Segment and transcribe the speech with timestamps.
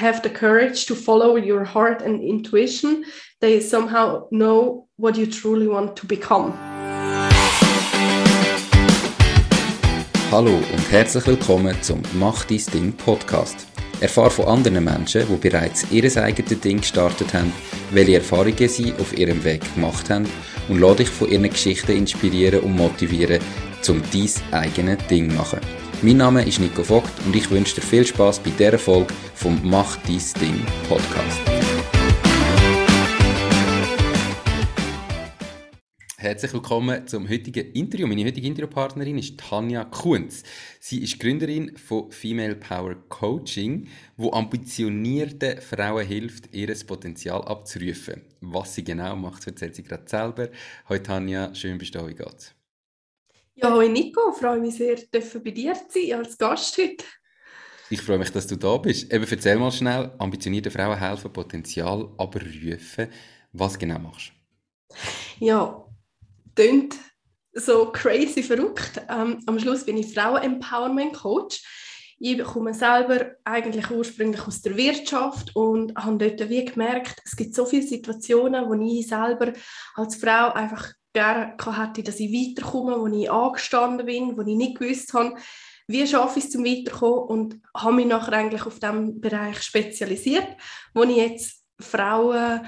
[0.00, 3.04] have the courage to follow your heart and intuition,
[3.40, 6.54] they somehow know what you truly want to become.
[10.30, 13.66] Hallo und herzlich willkommen zum Mach dein Ding Podcast.
[14.00, 17.52] Erfahre von anderen Menschen, die bereits ihr eigenes Ding gestartet haben,
[17.90, 20.26] welche Erfahrungen sie auf ihrem Weg gemacht haben
[20.68, 23.42] und lade dich von ihren Geschichten inspirieren und motivieren,
[23.88, 25.79] um dein eigenes Ding zu machen.
[26.02, 29.60] Mein Name ist Nico Vogt und ich wünsche dir viel Spaß bei dieser Folge vom
[29.68, 31.38] Mach dein Ding Podcast.
[36.16, 38.06] Herzlich willkommen zum heutigen Interview.
[38.06, 40.42] Meine heutige Interviewpartnerin ist Tanja Kunz.
[40.80, 48.22] Sie ist Gründerin von Female Power Coaching, wo ambitionierten Frauen hilft, ihr Potenzial abzurufen.
[48.40, 50.48] Was sie genau macht, erzählt sie gerade selber.
[50.86, 52.08] Hallo Tanja, schön bist du da.
[52.08, 52.54] Wie geht's?
[53.62, 57.04] Ja, hallo Nico, ich freue mich sehr, bei dir zu sein als Gast heute.
[57.90, 59.12] Ich freue mich, dass du da bist.
[59.12, 63.08] Eben, erzähl mal schnell, ambitionierte Frauen helfen, Potenzial abrufen.
[63.52, 64.32] Was genau machst
[65.38, 65.44] du?
[65.44, 65.84] Ja,
[66.54, 66.96] klingt
[67.52, 69.02] so crazy verrückt.
[69.10, 72.16] Ähm, am Schluss bin ich Frauen-Empowerment-Coach.
[72.18, 77.54] Ich komme selber eigentlich ursprünglich aus der Wirtschaft und habe dort wie gemerkt, es gibt
[77.54, 79.52] so viele Situationen, wo ich selber
[79.96, 84.78] als Frau einfach gerne hätte, dass ich weiterkomme, wo ich angestanden bin, wo ich nicht
[84.78, 85.34] gewusst habe,
[85.86, 90.48] wie schaffe ich es zum Weiterkommen und habe mich nachher eigentlich auf diesem Bereich spezialisiert,
[90.94, 92.66] wo ich jetzt Frauen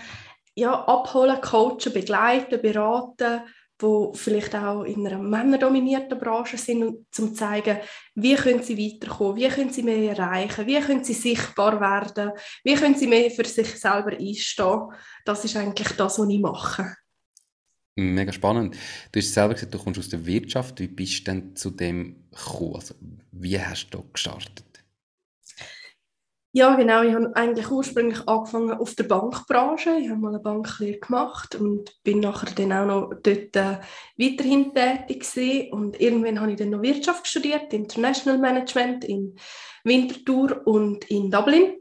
[0.55, 3.43] ja, abholen, coachen, begleiten, beraten,
[3.79, 7.79] wo vielleicht auch in einer männerdominierten Branche sind, um zu zeigen,
[8.15, 12.33] wie können sie weiterkommen, wie können sie mehr erreichen, wie können sie sichtbar werden,
[12.65, 14.93] wie können sie mehr für sich selber einstehen.
[15.25, 16.97] Das ist eigentlich das, was ich mache.
[17.95, 18.77] Mega spannend.
[19.13, 20.81] Du hast selber gesagt, du kommst aus der Wirtschaft.
[20.81, 22.75] Wie bist du denn zu dem gekommen?
[22.77, 22.95] Also,
[23.33, 24.65] wie hast du gestartet?
[26.55, 27.03] Ja, genau.
[27.03, 29.97] Ich habe eigentlich ursprünglich angefangen auf der Bankbranche.
[29.99, 33.79] Ich habe mal eine Banklehre gemacht und bin nachher dann auch noch dort äh,
[34.19, 35.73] weiterhin tätig gewesen.
[35.73, 39.37] Und irgendwann habe ich dann noch Wirtschaft studiert, International Management in
[39.85, 41.75] Winterthur und in Dublin.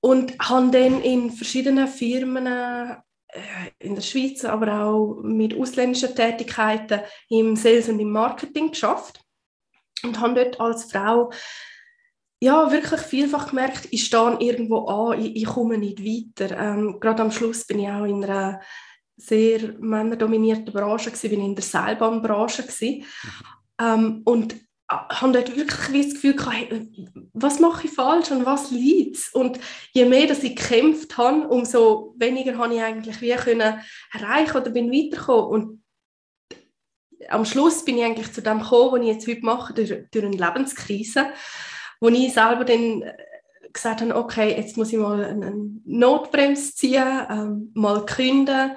[0.00, 2.96] Und habe dann in verschiedenen Firmen äh,
[3.78, 9.20] in der Schweiz, aber auch mit ausländischen Tätigkeiten im Sales und im Marketing geschafft
[10.02, 11.30] und habe dort als Frau
[12.40, 16.56] ja, wirklich vielfach gemerkt, ich stehe irgendwo an, ich, ich komme nicht weiter.
[16.58, 18.60] Ähm, gerade am Schluss bin ich auch in einer
[19.16, 22.62] sehr männerdominierten Branche, gewesen, bin in der Seilbahnbranche.
[22.62, 23.04] Mhm.
[23.80, 24.56] Ähm, und
[24.88, 26.72] habe dort wirklich das Gefühl gehabt,
[27.32, 29.58] was mache ich falsch und was liegt Und
[29.92, 33.80] je mehr dass ich gekämpft habe, umso weniger habe ich eigentlich wie können
[34.12, 35.46] erreichen oder bin weitergekommen.
[35.46, 35.82] Und
[37.28, 40.24] am Schluss bin ich eigentlich zu dem gekommen, was ich jetzt heute mache, durch, durch
[40.24, 41.26] eine Lebenskrise,
[42.00, 43.04] wo ich selber dann
[43.72, 45.52] gesagt habe, okay, jetzt muss ich mal eine
[45.84, 48.72] Notbremse ziehen, ähm, mal künden,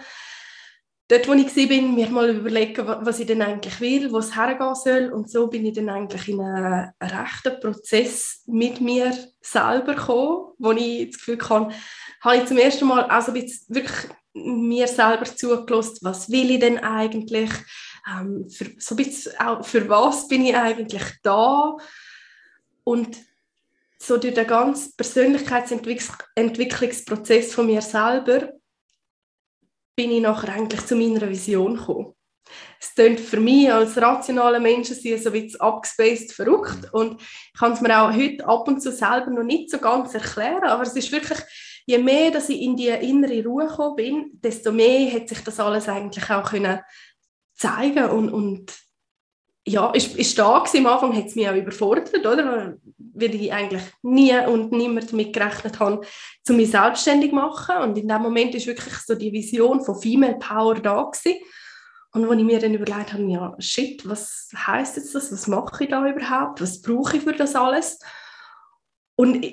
[1.10, 4.76] dort, wo ich war, mir mal überlegen, was ich denn eigentlich will, wo es hergehen
[4.76, 5.10] soll.
[5.12, 9.12] Und so bin ich dann eigentlich in einen, rechten Prozess mit mir
[9.42, 11.74] selber gekommen, wo ich das Gefühl habe,
[12.22, 13.92] habe ich zum ersten Mal also wirklich
[14.34, 17.50] mir selber zugelassen, was will ich denn eigentlich,
[18.08, 21.76] ähm, für, so ein auch, für was bin ich eigentlich da
[22.84, 23.18] und
[23.98, 28.54] so durch den ganzen Persönlichkeitsentwicklungsprozess von mir selber
[30.00, 32.14] bin ich nachher eigentlich zu meiner Vision gekommen.
[32.80, 37.74] Es klingt für mich als rationaler Mensch so ein bisschen abgespaced verrückt und ich kann
[37.74, 40.96] es mir auch heute ab und zu selber noch nicht so ganz erklären, aber es
[40.96, 41.40] ist wirklich,
[41.86, 45.60] je mehr dass ich in die innere Ruhe gekommen bin, desto mehr hat sich das
[45.60, 46.80] alles eigentlich auch können
[47.56, 48.74] zeigen und, und
[49.70, 50.64] ja, ist, ist da.
[50.64, 52.76] Am Anfang hat es mich auch überfordert, oder?
[53.20, 56.02] weil ich eigentlich nie und niemand damit gerechnet habe,
[56.44, 57.78] zu mich selbstständig zu machen.
[57.78, 61.40] Und in dem Moment ist wirklich so die Vision von Female Power da gewesen.
[62.12, 65.32] Und wo ich mir dann überlegt habe, ja, shit, was heißt jetzt das?
[65.32, 66.62] Was mache ich da überhaupt?
[66.62, 68.00] Was brauche ich für das alles?
[69.16, 69.46] Und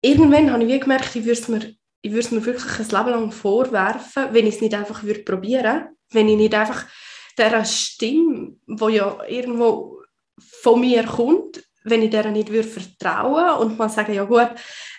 [0.00, 3.10] irgendwann habe ich wie gemerkt, ich würde mir, ich würde es mir wirklich ein Leben
[3.10, 6.86] lang vorwerfen, wenn ich es nicht einfach würde probieren, wenn ich nicht einfach
[7.38, 10.02] dieser Stimme, die ja irgendwo
[10.38, 14.50] von mir kommt, wenn ich der nicht würde vertrauen und mal sagen, ja gut,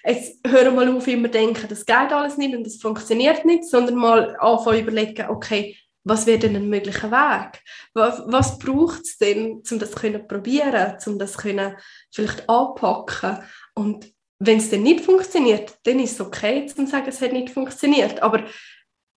[0.05, 3.95] jetzt hören mal auf, immer denken, das geht alles nicht und das funktioniert nicht, sondern
[3.95, 7.61] mal anfangen überlegen, okay, was wäre denn ein möglicher Weg?
[7.93, 11.75] Was, was braucht es denn, um das zu probieren, um das können
[12.11, 13.39] vielleicht anpacken?
[13.75, 14.07] Und
[14.39, 18.21] wenn es dann nicht funktioniert, dann ist es okay, zu sagen, es hat nicht funktioniert.
[18.21, 18.45] Aber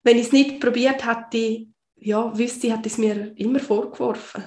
[0.02, 1.66] wenn ich es nicht probiert hätte,
[2.00, 4.44] ja, wüsste hätte es mir immer vorgeworfen.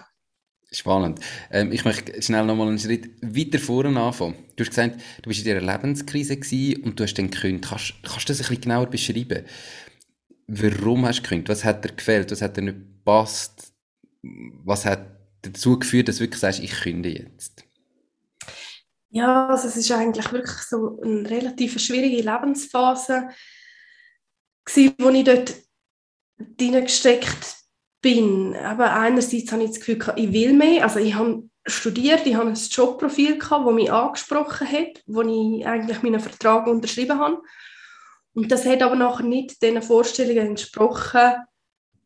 [0.71, 1.19] Spannend.
[1.51, 4.35] Ähm, ich möchte schnell nochmal einen Schritt weiter vorne anfangen.
[4.55, 6.33] Du hast gesagt, du bist in dieser Lebenskrise
[6.83, 7.69] und du hast dann gekündigt.
[7.69, 9.45] Kannst, kannst du das ein bisschen genauer beschreiben?
[10.47, 11.49] Warum hast du gekündigt?
[11.49, 12.31] Was hat dir gefällt?
[12.31, 13.71] Was hat dir nicht gepasst?
[14.21, 15.05] Was hat
[15.43, 17.63] dazu geführt, dass du wirklich sagst, ich kündige jetzt?
[19.11, 23.29] Ja, also es ist eigentlich wirklich so eine relativ schwierige Lebensphase,
[24.65, 25.53] gewesen, wo ich dort
[26.59, 27.57] hineingesteckt
[28.01, 28.55] bin.
[28.55, 30.83] Aber einerseits habe ich das Gefühl, ich will mehr.
[30.83, 35.65] Also ich habe studiert, ich habe ein Jobprofil gehabt, das mich angesprochen hat, wo ich
[35.65, 37.41] eigentlich meinen Vertrag unterschrieben habe.
[38.33, 41.33] Und das hat aber nachher nicht den Vorstellungen entsprochen,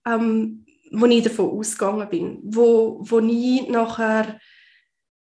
[0.06, 2.40] ähm, wo ich davon ausgegangen bin.
[2.44, 4.40] Wo, wo ich nachher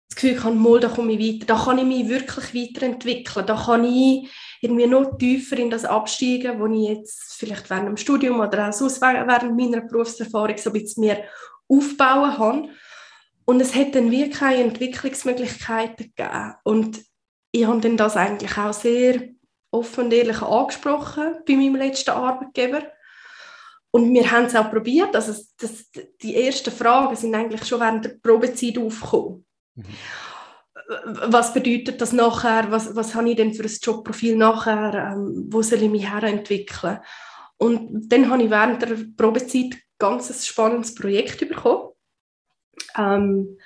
[0.09, 3.57] das Gefühl habe, mal, da komme ich weiter, da kann ich mich wirklich weiterentwickeln, da
[3.57, 4.31] kann ich
[4.63, 8.81] irgendwie noch tiefer in das absteigen, wo ich jetzt vielleicht während dem Studium oder auch
[8.81, 11.25] während meiner Berufserfahrung so ein bisschen mehr
[11.69, 12.71] aufbauen kann.
[13.45, 16.55] Und es hat dann wirklich keine Entwicklungsmöglichkeiten gegeben.
[16.63, 17.03] Und
[17.51, 19.31] ich habe dann das eigentlich auch sehr
[19.73, 22.83] offen und ehrlich angesprochen bei meinem letzten Arbeitgeber.
[23.91, 25.17] Und wir haben es auch probiert.
[25.17, 25.91] Also das,
[26.23, 29.45] die ersten Fragen sind eigentlich schon während der Probezeit aufgekommen.
[29.75, 29.85] Mhm
[31.05, 35.63] was bedeutet das nachher, was, was habe ich denn für ein Jobprofil nachher, ähm, wo
[35.63, 36.99] soll ich mich herentwickeln.
[37.57, 41.91] Und dann habe ich während der Probezeit ein ganz spannendes Projekt bekommen,
[42.97, 43.59] ähm,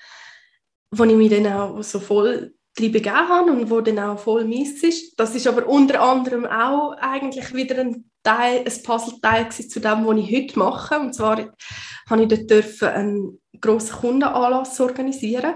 [0.91, 4.45] wo ich mich dann auch so voll drin begeben habe und wo dann auch voll
[4.45, 5.19] meins ist.
[5.19, 10.19] Das ist aber unter anderem auch eigentlich wieder ein Teil, ein Puzzleteil zu dem, was
[10.19, 10.99] ich heute mache.
[10.99, 11.39] Und zwar
[12.11, 15.55] habe ich dort dürfen einen grossen Kundenanlass organisieren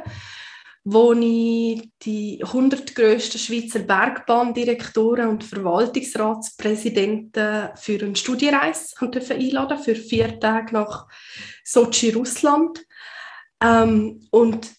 [0.85, 10.41] wo ich die 100 grössten Schweizer Bergbahndirektoren und Verwaltungsratspräsidenten für eine Studiereise einladen für vier
[10.41, 11.07] Tage nach
[11.65, 12.83] Sochi, Russland.
[13.63, 14.71] Ähm, und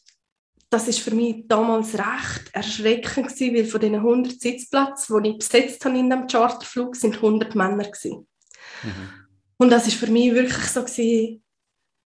[0.71, 5.37] das ist für mich damals recht erschreckend gewesen, weil von diesen 100 Sitzplätzen, die ich
[5.37, 8.27] besetzt habe in dem Charterflug, sind 100 Männer gewesen.
[8.81, 9.09] Mhm.
[9.57, 11.43] Und das ist für mich wirklich so gewesen,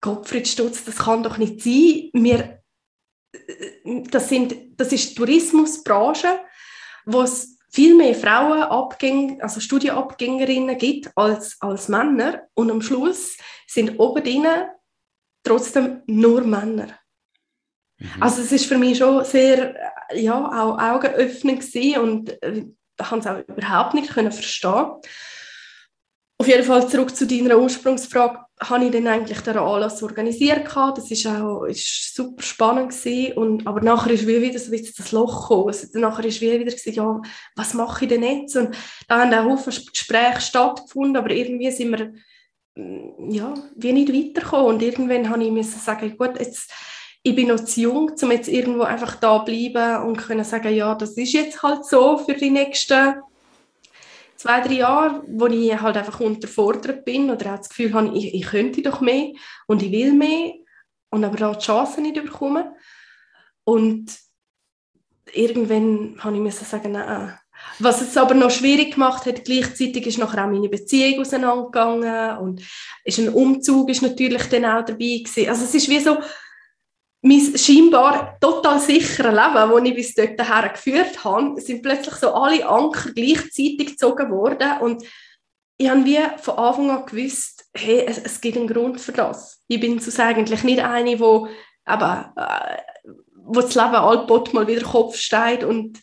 [0.01, 2.11] Gottfried Stutz, das kann doch nicht sein.
[2.15, 2.62] Wir
[4.11, 6.41] das, sind, das ist die Tourismusbranche,
[7.07, 12.43] wo es viel mehr Frauen, also Studienabgängerinnen gibt als, als Männer.
[12.55, 13.37] Und am Schluss
[13.67, 14.67] sind oben drinnen
[15.43, 16.89] trotzdem nur Männer.
[17.99, 18.23] Mhm.
[18.23, 19.75] Also es ist für mich schon sehr
[20.15, 21.65] ja, auch augenöffnend
[21.99, 22.67] und äh,
[23.01, 24.91] ich konnte es auch überhaupt nicht können verstehen.
[26.39, 30.99] Auf jeden Fall zurück zu deiner Ursprungsfrage, habe ich dann eigentlich den Anlass organisiert gehabt.
[30.99, 33.33] Das ist auch ist super spannend gewesen.
[33.35, 35.69] und aber nachher ist wieder so das Loch gekommen.
[35.69, 37.21] Also, nachher ist wieder gewesen, ja,
[37.57, 38.57] was mache ich denn jetzt?
[38.57, 38.75] Und
[39.09, 42.13] da haben auch Haufen Gespräche stattgefunden, aber irgendwie sind wir
[42.77, 46.73] mm, ja, wie nicht weitergekommen und irgendwann habe ich müssen sagen, gut, jetzt
[47.25, 50.95] ich bin noch zu jung, um jetzt irgendwo einfach da bleiben und können sagen, ja,
[50.95, 53.15] das ist jetzt halt so für die nächsten
[54.43, 58.35] zwei, drei Jahre, wo ich halt einfach unterfordert bin oder auch das Gefühl habe, ich,
[58.35, 59.33] ich könnte doch mehr
[59.69, 60.55] und ich will mehr
[61.11, 62.65] und aber auch die Chancen nicht bekommen.
[63.63, 64.19] Und
[65.33, 67.39] irgendwann habe ich müssen sagen, nein.
[67.79, 72.63] Was es aber noch schwierig gemacht hat, gleichzeitig ist nachher auch meine Beziehung auseinandergegangen und
[73.05, 75.49] ist ein Umzug ist natürlich dann auch dabei gewesen.
[75.49, 76.17] Also es ist wie so,
[77.23, 82.69] mein scheinbar total sichere Leben, das ich bis dorthin geführt habe, sind plötzlich so alle
[82.69, 85.05] Anker gleichzeitig gezogen worden und
[85.79, 89.63] ich habe wie von Anfang an gewusst, hey, es, es gibt einen Grund für das.
[89.69, 91.49] Ich bin so eigentlich nicht eine, wo,
[91.85, 96.01] aber, äh, wo das Leben altbot mal wieder Kopf steht und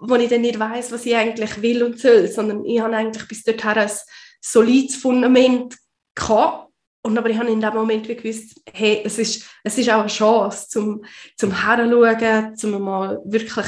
[0.00, 3.26] wo ich dann nicht weiß, was ich eigentlich will und soll, sondern ich habe eigentlich
[3.26, 3.90] bis dorthin ein
[4.40, 5.76] solides Fundament
[6.14, 6.67] gehabt
[7.02, 10.08] und aber ich habe in dem Moment gewusst, hey, es ist, es ist auch eine
[10.08, 11.04] Chance, zum,
[11.36, 13.66] zum Heranschauen, zum mal wirklich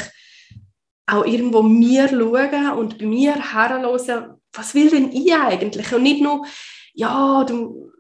[1.07, 5.93] auch irgendwo mir schauen und bei mir heranhören, was will denn ich eigentlich?
[5.93, 6.45] Und nicht nur,
[6.93, 7.93] ja, du,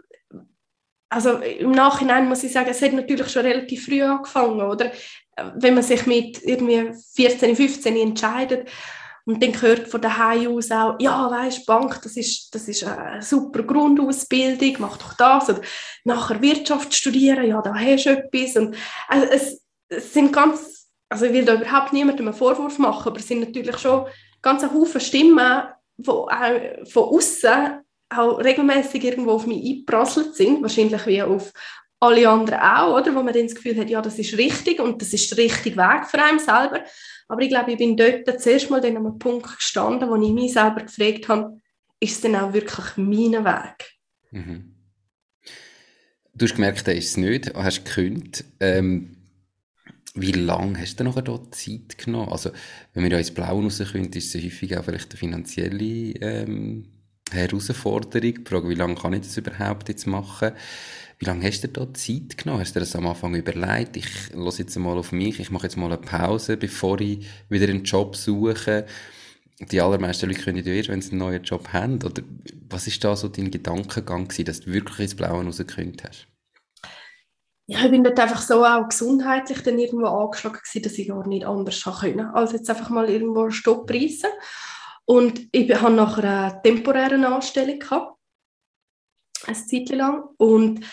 [1.08, 4.92] also im Nachhinein muss ich sagen, es hat natürlich schon relativ früh angefangen, oder?
[5.56, 8.68] Wenn man sich mit irgendwie 14, 15 entscheidet,
[9.24, 13.22] und dann gehört von daheim aus auch, ja, weißt Bank, das ist, das ist eine
[13.22, 15.48] super Grundausbildung, mach doch das.
[15.48, 15.60] Oder
[16.04, 18.56] nachher Wirtschaft studieren, ja, da hast du etwas.
[18.56, 18.76] Und,
[19.08, 23.18] also es, es sind ganz, also ich will da überhaupt niemandem einen Vorwurf machen, aber
[23.18, 24.06] es sind natürlich schon
[24.42, 25.64] ganz ein Haufen Stimmen,
[25.96, 27.80] die auch von außen
[28.12, 31.52] auch regelmäßig irgendwo auf mich eingeprasselt sind, wahrscheinlich wie auf
[32.00, 33.14] alle anderen auch, oder?
[33.14, 35.76] wo man dann das Gefühl hat, ja, das ist richtig und das ist der richtige
[35.76, 36.82] Weg für einen selber.
[37.30, 40.52] Aber ich glaube, ich bin dort zuerst mal an einem Punkt gestanden, wo ich mich
[40.52, 41.60] selber gefragt habe,
[42.00, 43.92] ist es denn auch wirklich mein Weg?
[44.32, 44.74] Mhm.
[46.34, 48.44] du hast gemerkt, er ist es nicht, hast gekündigt.
[48.58, 49.16] Ähm,
[50.14, 52.32] wie lange hast du noch dort Zeit genommen?
[52.32, 52.50] Also,
[52.94, 56.86] wenn wir ja ins Blaue rauskommen, ist es häufig auch vielleicht eine finanzielle ähm,
[57.32, 58.34] Herausforderung.
[58.34, 60.52] Die Frage, wie lange kann ich das überhaupt jetzt machen?
[61.18, 62.60] Wie lange hast du da Zeit genommen?
[62.60, 63.96] Hast du dir das am Anfang überlegt?
[63.96, 67.68] Ich los jetzt mal auf mich, ich mache jetzt mal eine Pause, bevor ich wieder
[67.68, 68.86] einen Job suche.
[69.60, 71.96] Die allermeisten Leute können ja erst, wenn sie einen neuen Job haben.
[72.02, 72.22] Oder
[72.70, 76.26] was ist da so dein Gedankengang gewesen, dass du wirklich ins Blaue rausgekündigt hast?
[77.70, 81.24] ja, ich bin dort einfach so auch gesundheitlich dann irgendwo angeschlagen gewesen, dass ich gar
[81.28, 84.30] nicht anders können als jetzt einfach mal irgendwo Stopp reissen.
[85.04, 88.16] Und ich habe nachher eine temporäre Anstellung gehabt,
[89.46, 90.24] eine Zeit lang.
[90.36, 90.84] Und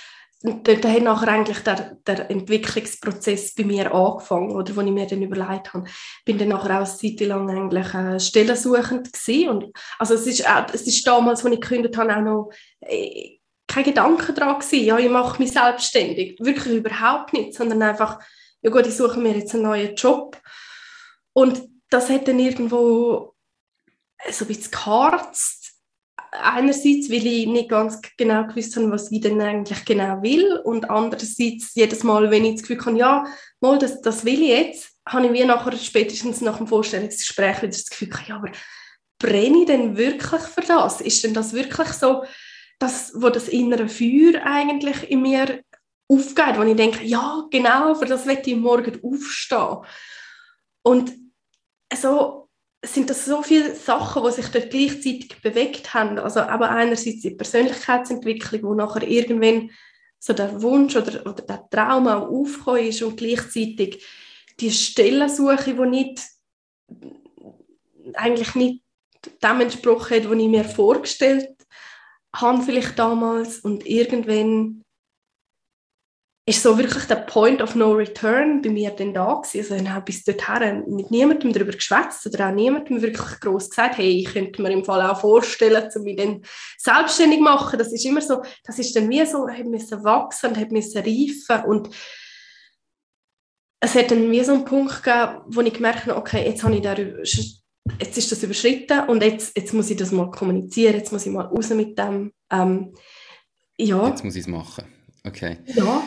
[0.41, 5.21] dort hat nachher eigentlich der, der Entwicklungsprozess bei mir angefangen, oder wo ich mir dann
[5.21, 5.85] überlegt habe.
[5.85, 9.09] Ich bin dann nachher auch eine Zeit lang eigentlich äh, stellensuchend.
[9.49, 9.65] Und,
[9.99, 13.37] also es ist, es ist damals, als ich gekündigt habe, auch noch äh,
[13.67, 16.37] kein Gedanke daran gewesen, ja, ich mache mich selbstständig.
[16.39, 18.19] Wirklich überhaupt nicht, sondern einfach,
[18.61, 20.39] ja gut, ich suche mir jetzt einen neuen Job.
[21.33, 23.35] Und das hat dann irgendwo
[24.31, 25.73] so ein bisschen geharzt.
[26.31, 30.57] Einerseits, weil ich nicht ganz genau gewusst habe, was ich denn eigentlich genau will.
[30.63, 33.25] Und andererseits, jedes Mal, wenn ich das Gefühl habe, ja,
[33.59, 37.71] mal, das, das will ich jetzt, habe ich wie nachher, spätestens nach dem Vorstellungsgespräch wieder
[37.71, 38.51] das Gefühl, ja, aber
[39.19, 41.01] brenne ich denn wirklich für das?
[41.01, 42.23] Ist denn das wirklich so,
[42.79, 45.63] das, wo das innere Feuer eigentlich in mir
[46.07, 49.77] aufgeht, wo ich denke, ja, genau, für das werde ich morgen aufstehen.
[50.83, 51.13] Und
[51.93, 52.46] so
[52.83, 56.19] sind das so viele Sachen, die sich dort gleichzeitig bewegt haben.
[56.19, 59.71] Also aber einerseits die Persönlichkeitsentwicklung, wo nachher irgendwann
[60.19, 64.05] so der Wunsch oder, oder der Traum auch aufgekommen ist und gleichzeitig
[64.59, 66.21] die Stellensuche, die nicht
[68.13, 68.83] eigentlich nicht
[69.43, 71.57] dem entsprochen hat, was ich mir vorgestellt
[72.33, 74.83] habe vielleicht damals und irgendwann
[76.47, 79.73] ist so wirklich der Point of No Return bei mir dann da gewesen.
[79.73, 83.97] Also ich habe bis dorthin mit niemandem darüber geschwätzt oder auch niemandem wirklich groß gesagt,
[83.97, 86.41] hey, ich könnte mir im Fall auch vorstellen, zu mich dann
[86.77, 87.77] selbstständig machen.
[87.77, 91.65] Das ist immer so, das ist dann wie so, hat müssen wachsen und müssen reifen
[91.65, 91.89] und
[93.81, 96.75] es hat dann wie so einen Punkt gegeben, wo ich gemerkt habe, okay, jetzt habe
[96.75, 97.19] ich darüber
[97.99, 101.31] jetzt ist das überschritten und jetzt, jetzt muss ich das mal kommunizieren, jetzt muss ich
[101.31, 102.31] mal raus mit dem.
[102.51, 102.93] Ähm,
[103.77, 104.07] ja.
[104.07, 104.85] Jetzt muss ich es machen.
[105.25, 105.57] Okay.
[105.67, 106.03] Ja.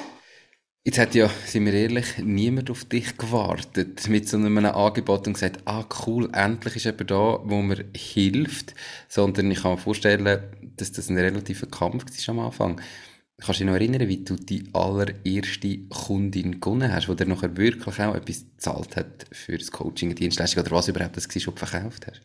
[0.91, 5.35] Jetzt hat ja, sind wir ehrlich, niemand auf dich gewartet mit so einem Angebot und
[5.35, 8.75] gesagt, ah cool, endlich ist jemand da, wo mir hilft,
[9.07, 10.41] sondern ich kann mir vorstellen,
[10.77, 12.81] dass das ein relativer Kampf war am Anfang.
[13.39, 17.57] Kannst du dich noch erinnern, wie du die allererste Kundin gewonnen hast, die dir nachher
[17.57, 21.45] wirklich auch etwas gezahlt hat für das Coaching, Dienstleistung oder was überhaupt das war, was
[21.45, 22.21] du verkauft hast?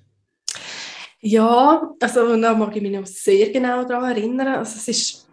[1.19, 4.47] Ja, also da mag ich mich noch sehr genau daran erinnern.
[4.47, 5.24] Also es ist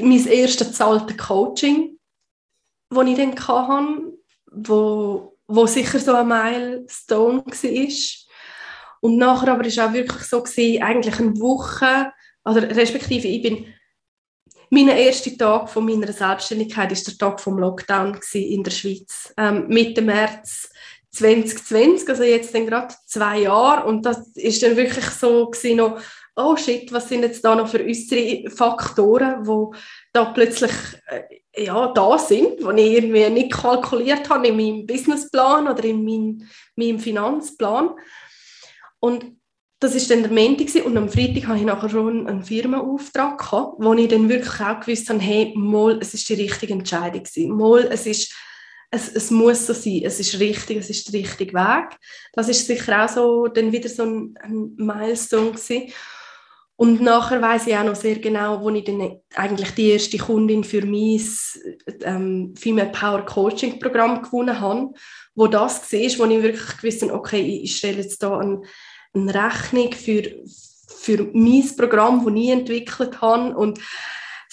[0.00, 1.98] mein erstes zahltes Coaching,
[2.90, 4.12] das ich dann hatte,
[4.50, 8.28] wo, wo sicher so ein Milestone war.
[9.00, 13.66] Und nachher aber war auch wirklich so, gewesen, eigentlich eine Woche, also respektive ich bin
[14.70, 19.32] mein erster Tag von meiner Selbstständigkeit ist der Tag vom Lockdown in der Schweiz.
[19.36, 20.70] Ähm, Mitte März
[21.10, 23.86] 2020, also jetzt dann gerade zwei Jahre.
[23.86, 26.00] Und das ist dann wirklich so gewesen, noch,
[26.38, 29.74] oh shit, was sind jetzt da noch für äußere Faktoren, wo
[30.12, 30.72] da plötzlich
[31.06, 36.04] äh, ja, da sind, die ich irgendwie nicht kalkuliert habe in meinem Businessplan oder in
[36.04, 37.90] meinem, meinem Finanzplan.
[39.00, 39.36] Und
[39.80, 43.74] das war dann der Montag und am Freitag hatte ich nachher schon einen Firmenauftrag, gehabt,
[43.78, 47.22] wo ich dann wirklich auch gewusst habe, hey, mal, es ist die richtige Entscheidung.
[47.56, 48.32] Mal, es ist,
[48.90, 51.96] es, es muss so sein, es ist richtig, es ist der richtige Weg.
[52.32, 55.92] Das ist sicher auch so, dann wieder so ein, ein Milestone gewesen.
[56.80, 60.62] Und nachher weiß ich auch noch sehr genau, wo ich dann eigentlich die erste Kundin
[60.62, 61.20] für mein
[62.04, 64.92] ähm, Female Power Coaching Programm gewonnen habe,
[65.34, 68.64] wo das war, wo ich wirklich gewusst habe, okay, ich stelle jetzt da einen
[69.12, 70.22] eine Rechnung für,
[70.86, 73.56] für mein Programm, das ich entwickelt habe.
[73.56, 73.80] Und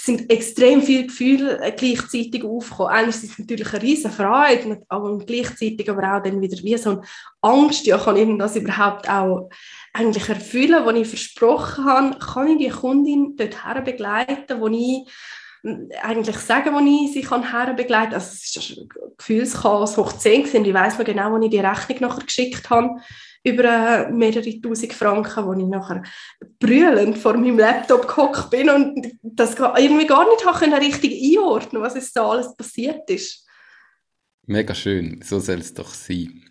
[0.06, 2.92] sind extrem viele Gefühle gleichzeitig aufgekommen.
[2.92, 7.02] Einerseits natürlich eine riesige Freude, aber gleichzeitig aber auch dann wieder wie so eine
[7.42, 9.50] Angst, ja, kann ich das überhaupt auch
[9.94, 12.20] eigentlich erfüllen, was ich versprochen habe?
[12.20, 15.10] Kann ich die Kundin dorthin begleiten, wo ich
[16.02, 18.22] eigentlich sagen, wo ich sie kann herbegleiten kann.
[18.22, 20.66] Also es ist ein Gefühlschaos hoch 10 gewesen.
[20.66, 23.02] Ich weiß noch genau, wo ich die Rechnung nachher geschickt habe
[23.44, 26.04] über mehrere tausend Franken, wo ich nachher
[26.60, 31.94] brüllend vor meinem Laptop gehockt bin und das irgendwie gar nicht habe richtig einordnen was
[31.94, 33.46] jetzt da alles passiert ist.
[34.48, 36.44] Mega schön, so soll es doch sein.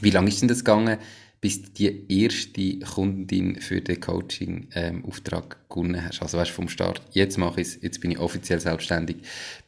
[0.00, 0.98] Wie lange ist denn das gegangen,
[1.40, 6.20] bis du die erste Kundin für den Coaching-Auftrag ähm, gewonnen hast?
[6.22, 9.18] Also weißt du, vom Start, jetzt mache ich es, jetzt bin ich offiziell selbstständig,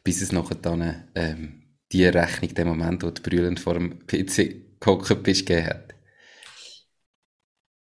[0.03, 4.79] bis es nachher dann ähm, die Rechnung, den Moment, wo du brüllend vor dem PC
[4.79, 5.93] gehockt bist, gegeben hat?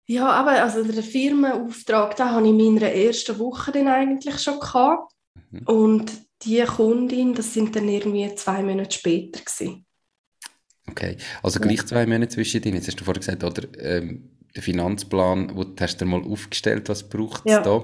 [0.07, 4.59] Ja, aber also der Firmenauftrag, da habe ich in meiner ersten Woche dann eigentlich schon
[4.59, 5.13] gehabt.
[5.51, 5.63] Mhm.
[5.67, 9.87] Und die Kundin, das sind dann irgendwie zwei Monate später gewesen.
[10.89, 12.77] Okay, also gleich zwei Monate zwischen denen.
[12.77, 16.89] Jetzt hast du vorhin gesagt, oder ähm, der Finanzplan, wo du hast du mal aufgestellt,
[16.89, 17.61] was braucht es ja.
[17.63, 17.83] da?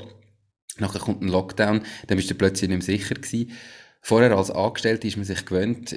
[0.78, 3.52] Nachher kommt ein Lockdown, dann bist du plötzlich nicht mehr sicher gewesen.
[4.00, 5.94] Vorher als Angestellte ist man sich gewöhnt,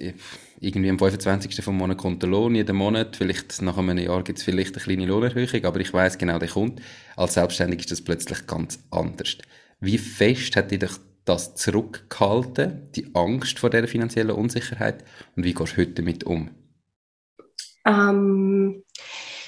[0.59, 1.63] irgendwie am 25.
[1.63, 4.83] vom Monat kommt der Lohn, jeden Monat, vielleicht nach einem Jahr gibt es vielleicht eine
[4.83, 6.81] kleine Lohnerhöhung, aber ich weiß genau, der kommt.
[7.15, 9.37] Als Selbstständig ist das plötzlich ganz anders.
[9.79, 10.83] Wie fest hat dich
[11.25, 15.03] das zurückgehalten, die Angst vor der finanziellen Unsicherheit
[15.35, 16.49] und wie gehst du heute damit um?
[17.85, 18.83] Ähm,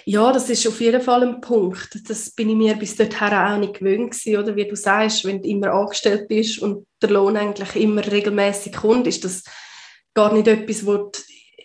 [0.05, 2.09] ja, das ist auf jeden Fall ein Punkt.
[2.09, 4.55] Das bin ich mir bis dorthin auch nicht gewöhnt gewesen, oder?
[4.55, 9.07] Wie du sagst, wenn du immer angestellt bist und der Lohn eigentlich immer regelmäßig kommt,
[9.07, 9.43] ist das
[10.13, 11.11] gar nicht etwas, wo du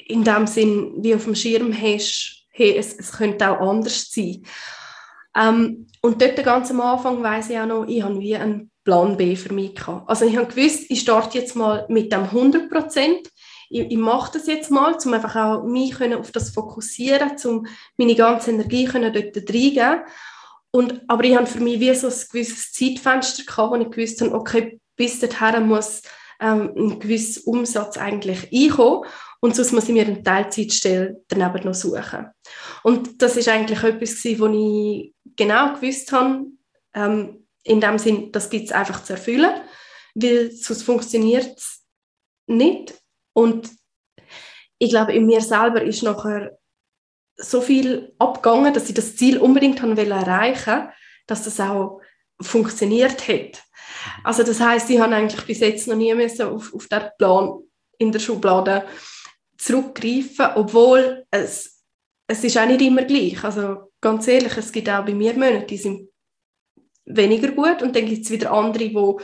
[0.07, 4.43] in dem Sinn wie auf dem Schirm hast, hey, es, es könnte auch anders sein.
[5.37, 9.17] Ähm, und dort ganz am Anfang weiß ich auch noch, ich habe wie einen Plan
[9.17, 10.09] B für mich gehabt.
[10.09, 13.29] Also ich habe gewusst, ich starte jetzt mal mit dem 100 Prozent
[13.71, 18.15] ich, ich mache das jetzt mal, um einfach auch mich auf das fokussieren, um meine
[18.15, 20.05] ganze Energie können dort reingeben
[20.71, 24.21] und Aber ich habe für mich wie so ein gewisses Zeitfenster gehabt, wo ich gewusst
[24.21, 26.03] habe, okay, bis dorthin muss
[26.41, 29.07] ähm, ein gewisser Umsatz eigentlich einkommen
[29.41, 32.27] und sonst muss ich mir eine Teilzeitstelle daneben noch suchen.
[32.83, 36.47] Und das ist eigentlich etwas gewesen, ich genau gewusst habe,
[36.95, 39.53] ähm, in dem Sinn, das gibt es einfach zu erfüllen,
[40.15, 41.85] weil sonst funktioniert es
[42.47, 42.95] nicht.
[43.39, 43.71] Und
[44.79, 46.59] ich glaube, in mir selber ist nachher
[47.37, 50.89] so viel abgegangen, dass ich das Ziel unbedingt will erreichen,
[51.29, 52.01] dass das auch
[52.41, 53.63] funktioniert hat.
[54.25, 57.61] Also das heißt, ich habe eigentlich bis jetzt noch nie müssen auf, auf den Plan
[57.99, 58.87] in der Schublade
[59.57, 61.85] zurückgreifen, obwohl es,
[62.27, 63.45] es ist auch nicht immer gleich.
[63.45, 66.09] Also ganz ehrlich, es gibt auch bei mir Monate, die sind
[67.05, 69.21] weniger gut und dann gibt es wieder andere, wo,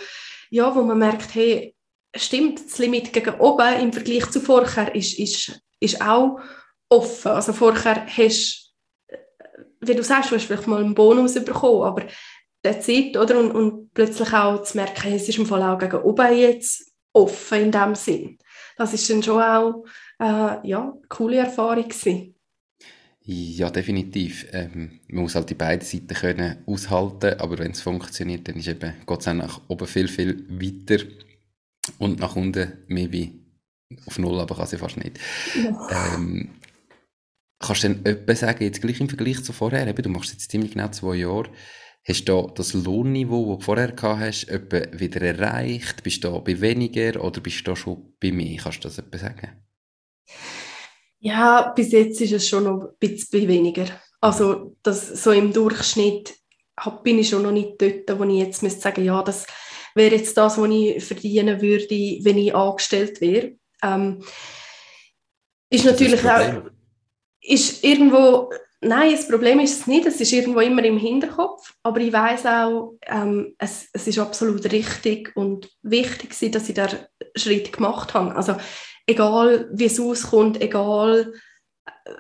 [0.50, 1.73] ja, wo man merkt, hey,
[2.14, 6.40] stimmt, das Limit gegen oben im Vergleich zu vorher ist, ist, ist auch
[6.88, 7.32] offen.
[7.32, 8.64] Also vorher hast
[9.86, 12.06] wie du sagst, du hast vielleicht mal einen Bonus bekommen, aber
[12.64, 13.38] der Zeit, oder?
[13.38, 17.62] Und, und plötzlich auch zu merken, es ist im Fall auch gegen oben jetzt offen
[17.62, 18.38] in dem Sinn.
[18.76, 19.84] Das ist dann schon auch
[20.18, 22.34] äh, ja, eine coole Erfahrung gewesen.
[23.26, 24.46] Ja, definitiv.
[24.52, 28.68] Ähm, man muss halt die beiden Seiten können aushalten, aber wenn es funktioniert, dann ist
[28.68, 31.04] eben Gott sei Dank oben viel, viel weiter
[31.98, 33.44] und nach unten wie
[34.06, 35.18] auf Null, aber kann sie fast nicht.
[35.54, 36.14] Ja.
[36.14, 36.50] Ähm,
[37.58, 40.50] kannst du denn etwas sagen, jetzt gleich im Vergleich zu vorher, eben, du machst jetzt
[40.50, 41.50] ziemlich genau zwei Jahre,
[42.06, 46.02] hast du da das Lohnniveau, das du vorher gehabt hast, etwa wieder erreicht?
[46.02, 48.60] Bist du da bei weniger oder bist du da schon bei mehr?
[48.62, 49.64] Kannst du das etwas sagen?
[51.20, 53.86] Ja, bis jetzt ist es schon noch ein bisschen bei weniger.
[54.20, 56.34] Also das, so im Durchschnitt
[57.02, 59.46] bin ich schon noch nicht dort, wo ich jetzt müsste sagen, ja, das
[59.94, 63.52] wäre jetzt das, was ich verdienen würde, wenn ich angestellt wäre.
[63.82, 64.22] Ähm,
[65.70, 66.62] ist natürlich auch,
[67.40, 72.00] ist irgendwo, nein, das Problem ist es nicht, es ist irgendwo immer im Hinterkopf, aber
[72.00, 77.72] ich weiß auch, ähm, es, es ist absolut richtig und wichtig, dass ich diesen Schritt
[77.72, 78.34] gemacht habe.
[78.34, 78.56] Also
[79.06, 81.32] egal, wie es auskommt, egal,
[81.86, 82.10] äh,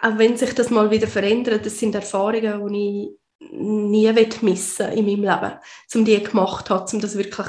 [0.00, 3.17] auch wenn sich das mal wieder verändert, das sind Erfahrungen, die ich
[3.52, 5.58] nie missen in meinem Leben,
[5.94, 7.46] um die gemacht habe, um das wirklich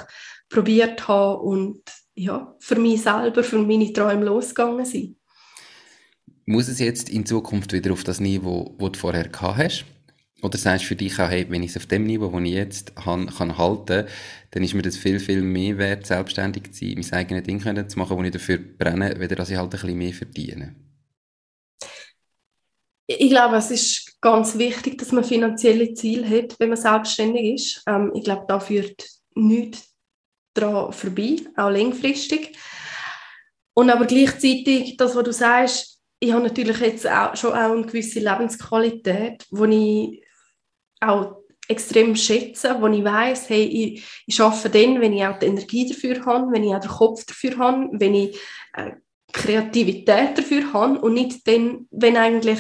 [0.50, 1.82] probiert habe und
[2.16, 5.16] ja, für mich selber, für meine Träume losgegangen sind.
[6.46, 9.86] Muss es jetzt in Zukunft wieder auf das Niveau, das du vorher gehabt hast?
[10.42, 12.54] Oder sagst du für dich auch, hey, wenn ich es auf dem Niveau, das ich
[12.54, 14.08] jetzt habe, kann halten
[14.52, 18.00] dann ist mir das viel, viel mehr wert, selbstständig zu sein, mein eigenes Ding zu
[18.00, 20.76] machen, wo ich dafür brenne, weder dass ich halt ein bisschen mehr verdiene?
[23.06, 27.84] Ich glaube, es ist ganz wichtig, dass man finanzielle Ziele hat, wenn man selbstständig ist.
[27.88, 29.06] Ähm, ich glaube, da führt
[29.36, 29.94] nichts
[30.54, 32.58] daran vorbei, auch langfristig.
[33.74, 37.86] Und aber gleichzeitig, das, was du sagst, ich habe natürlich jetzt auch, schon auch eine
[37.86, 40.24] gewisse Lebensqualität, die ich
[41.02, 41.38] auch
[41.70, 45.88] extrem schätze, wo ich weiß, hey, ich, ich arbeite dann, wenn ich auch die Energie
[45.88, 48.38] dafür habe, wenn ich auch den Kopf dafür habe, wenn ich
[48.74, 48.92] äh,
[49.32, 52.60] Kreativität dafür habe und nicht dann, wenn eigentlich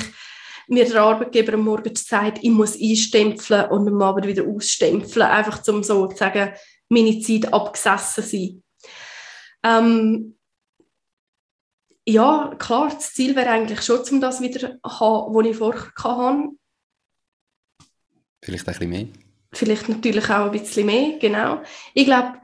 [0.70, 5.68] mir der Arbeitgeber am Morgen sagt, ich muss einstempeln und am Abend wieder ausstempeln, einfach
[5.68, 6.54] um so zu sagen,
[6.90, 8.64] meine Zeit abgesessen sein.
[9.64, 10.38] Ähm,
[12.08, 15.92] ja, klar, das Ziel wäre eigentlich schon, um das wieder zu haben, was ich vorher
[15.98, 16.50] hatte.
[18.42, 19.08] Vielleicht ein bisschen mehr?
[19.52, 21.62] Vielleicht natürlich auch ein bisschen mehr, genau.
[21.94, 22.40] Ich glaube,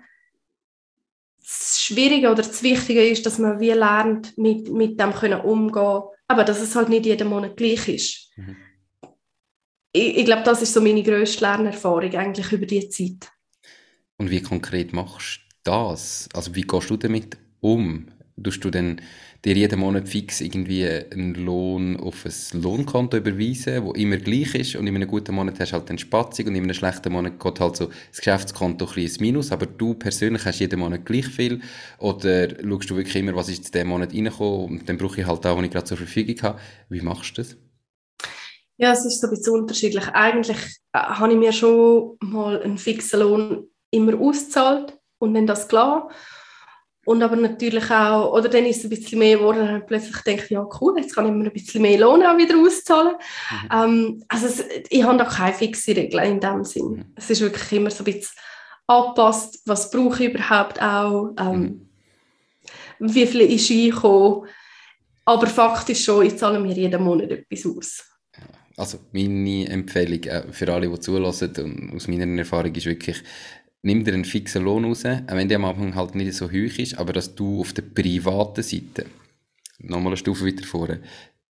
[1.39, 6.03] das Schwierige oder das Wichtige ist, dass man wie lernt, mit, mit dem können umgehen
[6.27, 8.31] aber dass es halt nicht jeden Monat gleich ist.
[8.37, 8.57] Mhm.
[9.91, 13.31] Ich, ich glaube, das ist so meine grösste Lernerfahrung eigentlich über die Zeit.
[14.17, 16.29] Und wie konkret machst du das?
[16.33, 18.07] Also wie gehst du damit um?
[18.41, 19.01] Tust du dann
[19.45, 24.75] dir jeden Monat fix irgendwie einen Lohn auf ein Lohnkonto überweisen, wo immer gleich ist
[24.75, 27.39] und in einem guten Monat hast du halt eine Spatzung und in einem schlechten Monat
[27.39, 31.61] geht halt so das Geschäftskonto ein Minus, aber du persönlich hast jeden Monat gleich viel
[31.99, 35.27] oder schaust du wirklich immer, was ist in diesem Monat reingekommen und dann brauche ich
[35.27, 36.59] halt da, was ich gerade zur Verfügung habe.
[36.89, 37.55] Wie machst du das?
[38.77, 40.07] Ja, es ist so ein bisschen unterschiedlich.
[40.09, 40.57] Eigentlich
[40.91, 46.09] äh, habe ich mir schon mal einen fixen Lohn immer ausgezahlt und dann das klar
[47.05, 49.85] und aber natürlich auch, oder dann ist es ein bisschen mehr geworden, dann habe ich
[49.85, 53.13] plötzlich gedacht, ja cool, jetzt kann ich mir ein bisschen mehr Lohn auch wieder auszahlen.
[53.51, 53.69] Mhm.
[53.71, 56.89] Ähm, also es, ich habe da keine fixe Regel in dem Sinn.
[56.89, 57.05] Mhm.
[57.15, 58.35] Es ist wirklich immer so ein bisschen
[58.87, 61.87] angepasst, was brauche ich überhaupt auch, ähm,
[62.99, 63.13] mhm.
[63.13, 64.49] wie viel ist eingekommen.
[65.25, 68.03] Aber Fakt ist schon, ich zahle mir jeden Monat etwas aus.
[68.77, 73.23] Also meine Empfehlung äh, für alle, die zulassen, und aus meiner Erfahrung ist wirklich,
[73.85, 76.79] nimm dir einen fixen Lohn raus, auch wenn der am Anfang halt nicht so hoch
[76.79, 79.05] ist, aber dass du auf der privaten Seite,
[79.79, 81.01] nochmal eine Stufe weiter vorne,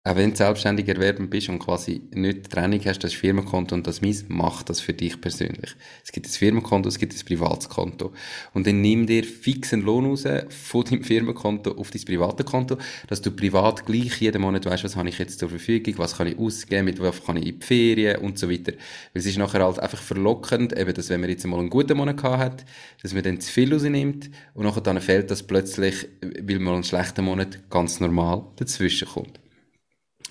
[0.08, 4.00] auch wenn du selbstständig erwerben bist und quasi nicht Trennung hast, das Firmenkonto und das
[4.00, 5.76] Mies, mach das für dich persönlich.
[6.06, 8.14] Es gibt das Firmenkonto, es gibt das Privatkonto.
[8.54, 13.22] Und dann nimm dir fixen Lohn raus von deinem Firmenkonto auf dein private Konto, dass
[13.22, 16.40] du privat gleich jeden Monat weißt, was habe ich jetzt zur Verfügung, was kann ich
[16.40, 18.72] ausgeben, mit was kann ich in die Ferien und so weiter.
[19.14, 21.98] Weil es ist nachher halt einfach verlockend, eben, dass wenn man jetzt mal einen guten
[21.98, 22.66] Monat hat,
[23.02, 26.84] dass man dann zu viel rausnimmt und nachher dann fällt das plötzlich, weil man einen
[26.84, 29.40] schlechten Monat ganz normal dazwischen kommt.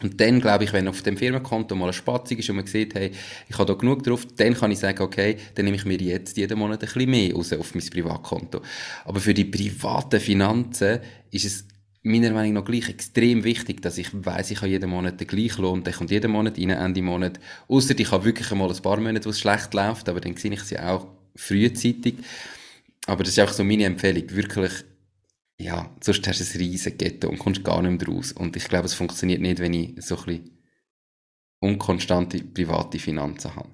[0.03, 2.95] Und dann, glaube ich, wenn auf dem Firmenkonto mal eine Spatzung ist und man sieht,
[2.95, 3.13] hey,
[3.49, 6.37] ich habe da genug drauf, dann kann ich sagen, okay, dann nehme ich mir jetzt
[6.37, 8.61] jeden Monat ein bisschen mehr raus auf mein Privatkonto.
[9.07, 11.65] Aber für die privaten Finanzen ist es
[12.03, 15.63] meiner Meinung nach gleich extrem wichtig, dass ich weiß, ich habe jeden Monat den gleichen
[15.63, 17.41] Lohn, der kommt jeden Monat rein, Ende Monat.
[17.67, 20.53] Außer ich habe wirklich einmal ein paar Monate, wo es schlecht läuft, aber dann sehe
[20.53, 22.17] ich sie auch frühzeitig.
[23.07, 24.73] Aber das ist auch so meine Empfehlung, wirklich
[25.59, 28.33] ja, sonst hast du ein riesiges Ghetto und kommst gar nicht mehr raus.
[28.33, 30.59] Und ich glaube, es funktioniert nicht, wenn ich so ein bisschen
[31.61, 33.71] unkonstante private Finanzen habe.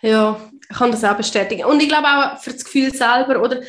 [0.00, 1.64] Ja, ich kann das auch bestätigen.
[1.64, 3.62] Und ich glaube auch für das Gefühl selber, oder,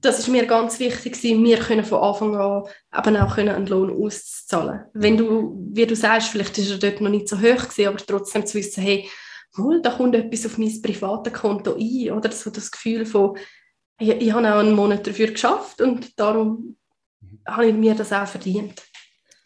[0.00, 2.64] das ist mir ganz wichtig, wir können von Anfang an
[2.96, 4.84] eben auch einen Lohn auszahlen.
[4.92, 7.98] Wenn du, wie du sagst, vielleicht ist er dort noch nicht so hoch gewesen, aber
[7.98, 9.08] trotzdem zu wissen, hey,
[9.54, 13.38] mal, da kommt etwas auf mein privates Konto ein, oder so das Gefühl von,
[13.98, 16.76] ich, ich habe auch einen Monat dafür geschafft und darum
[17.20, 17.38] mhm.
[17.46, 18.82] habe ich mir das auch verdient.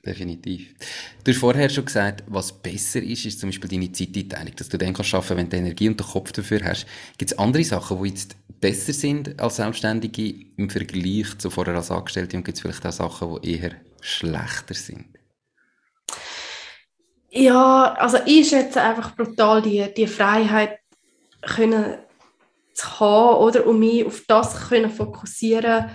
[0.04, 0.74] Definitiv.
[1.22, 4.78] Du hast vorher schon gesagt, was besser ist, ist zum Beispiel deine Zeiteinteilung, dass du
[4.78, 6.86] dann kannst arbeiten, wenn du Energie und den Kopf dafür hast.
[7.18, 11.90] Gibt es andere Sachen, die jetzt besser sind als Selbstständige im Vergleich zu vorher als
[11.90, 15.06] Angestellte und gibt es vielleicht auch Sachen, die eher schlechter sind?
[17.30, 20.78] Ja, also ich schätze einfach brutal die, die Freiheit
[21.42, 21.98] können
[22.74, 25.90] zu haben, oder, um mich auf das können fokussieren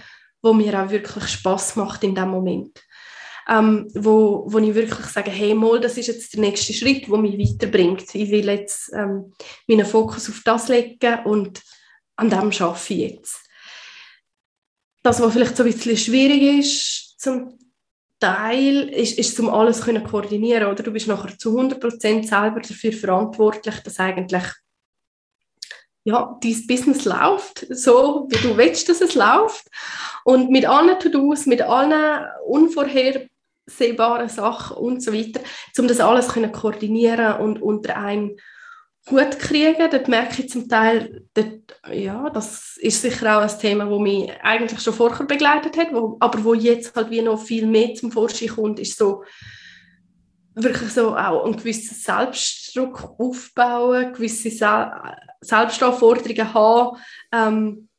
[0.46, 2.82] was mir auch wirklich Spaß macht in dem Moment.
[3.48, 7.18] Ähm, wo, wo ich wirklich sage, hey, mal, das ist jetzt der nächste Schritt, der
[7.18, 8.16] mich weiterbringt.
[8.16, 9.34] Ich will jetzt ähm,
[9.68, 11.62] meinen Fokus auf das legen und
[12.16, 13.42] an dem arbeite ich jetzt.
[15.04, 17.60] Das, was vielleicht so ein bisschen schwierig ist, zum
[18.20, 20.82] Teil, ist, ist zum alles können koordinieren, oder?
[20.82, 24.44] Du bist nachher zu 100% selber dafür verantwortlich, dass eigentlich
[26.06, 29.68] ja, dein Business läuft, so wie du willst, dass es läuft.
[30.24, 35.42] Und mit allen To-Dos, mit allen unvorhersehbaren Sachen und so weiter,
[35.80, 38.38] um das alles können koordinieren und unter einen
[39.10, 39.90] Hut kriegen.
[39.90, 44.32] Dort merke ich zum Teil, dort, ja, das ist sicher auch ein Thema, das mich
[44.44, 48.12] eigentlich schon vorher begleitet hat, wo, aber wo jetzt halt wie noch viel mehr zum
[48.12, 49.24] Vorschein kommt, ist so,
[50.54, 51.96] wirklich so auch einen gewissen
[52.76, 54.92] Selbstdruck aufbauen, gewisse Se
[55.42, 56.98] Selbstanforderungen haben,
[57.32, 57.90] ähm,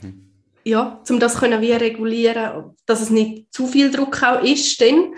[0.00, 0.30] mhm.
[0.64, 5.14] ja, um das können wir regulieren, dass es nicht zu viel Druck auch ist, denn,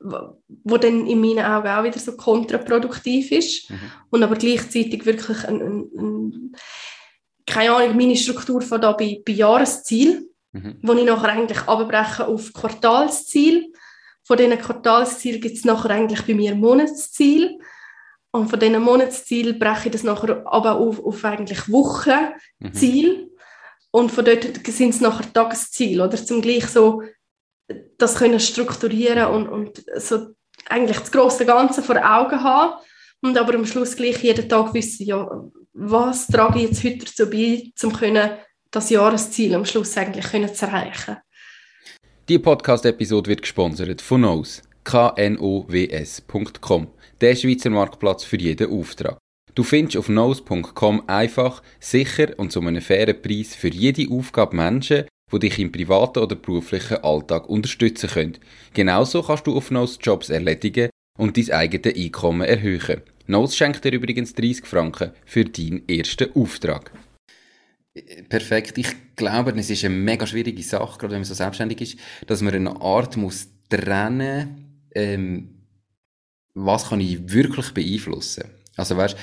[0.00, 3.78] wo dann in meinen Augen auch wieder so kontraproduktiv ist mhm.
[4.10, 6.56] und aber gleichzeitig wirklich ein, ein, ein,
[7.46, 10.78] keine Ahnung, meine Struktur von da bei, bei Jahresziel, mhm.
[10.82, 13.70] wo ich nachher eigentlich abbreche auf Quartalsziel
[14.22, 17.58] von diesen Quartalszielen gibt es nachher eigentlich bei mir Monatsziel.
[18.32, 23.16] Und von diesen Monatszielen breche ich das nachher aber auf, auf eigentlich Wochenziel.
[23.16, 23.30] Mhm.
[23.90, 26.16] Und von dort sind es nachher Tagesziele, oder?
[26.16, 27.02] Zum gleich so
[27.98, 30.34] das können strukturieren und, und so
[30.68, 32.74] eigentlich das große Ganze vor Augen haben
[33.22, 35.28] und aber am Schluss gleich jeden Tag wissen, ja,
[35.72, 38.30] was trage ich jetzt heute dazu bei, um können
[38.70, 41.16] das Jahresziel am Schluss eigentlich können zu erreichen.
[42.28, 46.88] Die Podcast-Episode wird gesponsert von Knows, knows.com,
[47.20, 49.18] der Schweizer Marktplatz für jeden Auftrag.
[49.54, 55.04] Du findest auf knows.com einfach, sicher und zu einem fairen Preis für jede Aufgabe Menschen,
[55.32, 58.38] die dich im privaten oder beruflichen Alltag unterstützen können.
[58.74, 63.02] Genauso kannst du auf Knows Jobs erledigen und dein eigenes Einkommen erhöhen.
[63.26, 66.92] Knows schenkt dir übrigens 30 Franken für deinen ersten Auftrag.
[68.28, 68.78] Perfekt.
[68.78, 72.40] Ich glaube, es ist eine mega schwierige Sache, gerade wenn man so selbstständig ist, dass
[72.40, 75.66] man eine Art muss trennen, ähm,
[76.54, 78.44] was kann ich wirklich beeinflussen.
[78.76, 79.16] Also weißt,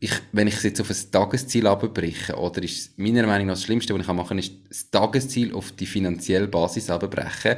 [0.00, 3.64] ich, wenn ich es jetzt auf ein Tagesziel abbreche, oder ist meiner Meinung nach das
[3.64, 7.56] Schlimmste, was ich machen kann, ist das Tagesziel auf die finanzielle Basis abbrechen,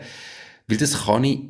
[0.67, 1.41] weil das kann ich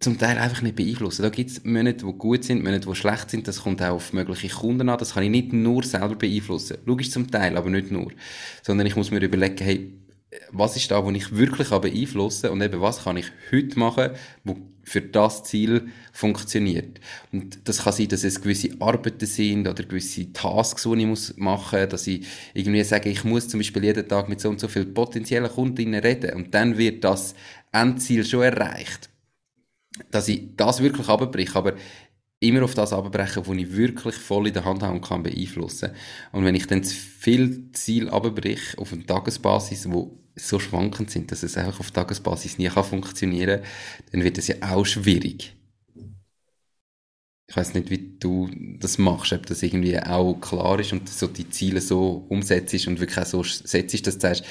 [0.00, 1.22] zum Teil einfach nicht beeinflussen.
[1.22, 3.48] Da gibt es Monate, die gut sind, Monate, die schlecht sind.
[3.48, 4.98] Das kommt auch auf mögliche Kunden an.
[4.98, 6.78] Das kann ich nicht nur selber beeinflussen.
[6.84, 8.12] Logisch zum Teil, aber nicht nur.
[8.62, 9.98] Sondern ich muss mir überlegen, hey,
[10.52, 14.10] was ist da, wo ich wirklich beeinflussen kann und eben was kann ich heute machen,
[14.44, 14.56] wo
[14.88, 17.00] für das Ziel funktioniert.
[17.32, 21.80] Und das kann sein, dass es gewisse Arbeiten sind oder gewisse Tasks, die ich machen
[21.80, 24.68] muss, dass ich irgendwie sage, ich muss zum Beispiel jeden Tag mit so und so
[24.68, 27.34] vielen potenziellen Kundinnen reden und dann wird das
[27.72, 29.10] Endziel schon erreicht
[30.10, 31.74] dass ich das wirklich abbreche, aber
[32.40, 35.90] immer auf das abbrechen, wo ich wirklich voll in der Hand habe und kann beeinflussen.
[36.32, 41.30] Und wenn ich dann zu viel Ziel abbreche auf einer Tagesbasis, wo so schwankend sind,
[41.30, 43.62] dass es einfach auf Tagesbasis nie kann funktionieren,
[44.12, 45.54] dann wird es ja auch schwierig.
[47.50, 51.26] Ich weiß nicht, wie du das machst, ob das irgendwie auch klar ist und so
[51.26, 54.44] die Ziele so umsetzt und wirklich auch so setzt, dass du sagst,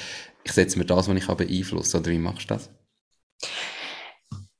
[0.44, 2.70] ich setze mir das, was ich beeinflussen kann, oder wie machst du das?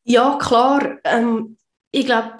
[0.04, 0.98] Ja, klar.
[1.04, 1.56] Ähm,
[1.90, 2.36] ich glaube,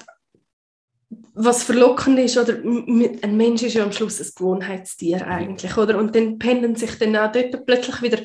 [1.35, 5.99] was verlockend ist, oder ein Mensch ist ja am Schluss ein Gewohnheitstier eigentlich, oder?
[5.99, 8.19] Und dann pendeln sich dann auch dort plötzlich wieder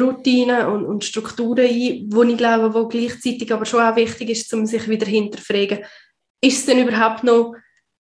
[0.00, 4.52] Routinen und, und Strukturen ein, wo ich glaube, wo gleichzeitig aber schon auch wichtig ist,
[4.54, 5.84] um sich wieder hinterfragen,
[6.40, 7.54] ist es denn überhaupt noch,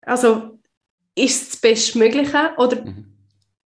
[0.02, 0.60] also
[1.16, 3.14] ist es das Bestmögliche oder mhm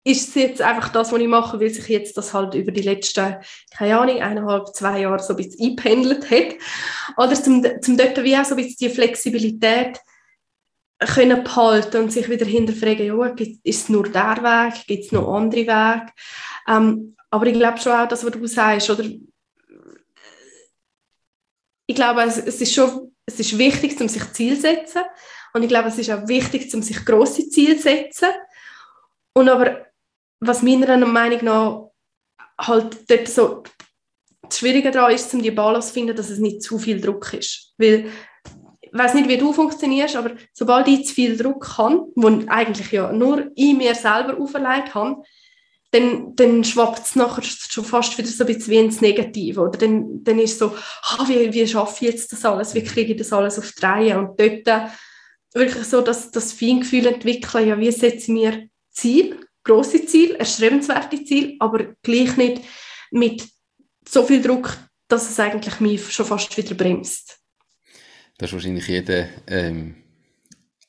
[0.04, 2.82] ist es jetzt einfach das, was ich mache, weil sich jetzt das halt über die
[2.82, 3.36] letzten,
[3.74, 6.54] keine Ahnung, eineinhalb, zwei Jahre so ein bisschen eingependelt hat.
[7.16, 9.98] Oder zum, zum dort wie auch so ein bisschen die Flexibilität
[10.98, 13.26] können behalten und sich wieder hinterfragen, ja,
[13.64, 16.12] ist es nur der Weg, gibt es noch andere Wege?
[16.68, 19.04] Ähm, aber ich glaube schon auch das, was du sagst, oder?
[21.86, 25.02] Ich glaube, es, es ist schon es ist wichtig, um sich Ziel zu setzen.
[25.52, 28.28] Und ich glaube, es ist auch wichtig, um sich grosse Ziele zu setzen.
[29.32, 29.86] Und aber
[30.40, 31.90] was meiner Meinung nach
[32.60, 33.62] halt dort so
[34.42, 37.32] das Schwierige daran ist, um die Balance zu finden, dass es nicht zu viel Druck
[37.32, 37.72] ist.
[37.78, 38.10] Weil,
[38.80, 42.92] ich weiß nicht, wie du funktionierst, aber sobald ich zu viel Druck habe, den eigentlich
[42.92, 45.22] ja nur ich mir selber auferlegt habe,
[45.94, 49.60] dann, dann schwappt es nachher schon fast wieder so ein bisschen wie ins Negative.
[49.60, 52.74] Oder dann, dann ist so, ah, wie, wie schaffe ich jetzt das alles?
[52.74, 54.18] Wie kriege ich das alles auf die Reihe?
[54.18, 54.90] Und dort
[55.54, 59.38] wirklich so das, das Feingefühl entwickeln, ja, wie setze ich mir Ziel?
[59.64, 62.62] grosse Ziel, erstrebenswerte Ziel, aber gleich nicht
[63.10, 63.48] mit
[64.06, 64.76] so viel Druck,
[65.08, 67.40] dass es eigentlich mich schon fast wieder bremst.
[68.38, 70.03] Das ist wahrscheinlich jeder ähm,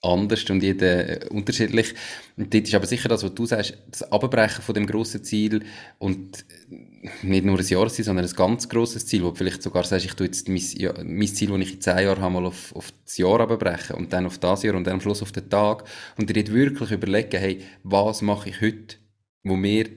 [0.06, 1.94] anders und jeder äh, unterschiedlich.
[2.38, 5.63] Und dort ist aber sicher das, was du sagst, das Abbrechen von dem grossen Ziel
[5.98, 9.84] und äh, nicht nur ein Jahresziel, sondern ein ganz grosses Ziel, wo du vielleicht sogar
[9.84, 12.46] sagst, ich tue jetzt mein, ja, mein Ziel, das ich in zehn Jahren habe, mal
[12.46, 15.32] auf, auf das Jahr abbrechen und dann auf das Jahr und dann am Schluss auf
[15.32, 15.84] den Tag
[16.18, 18.98] und dir wirklich überlegen, hey, was mache ich heute,
[19.44, 19.89] wo mir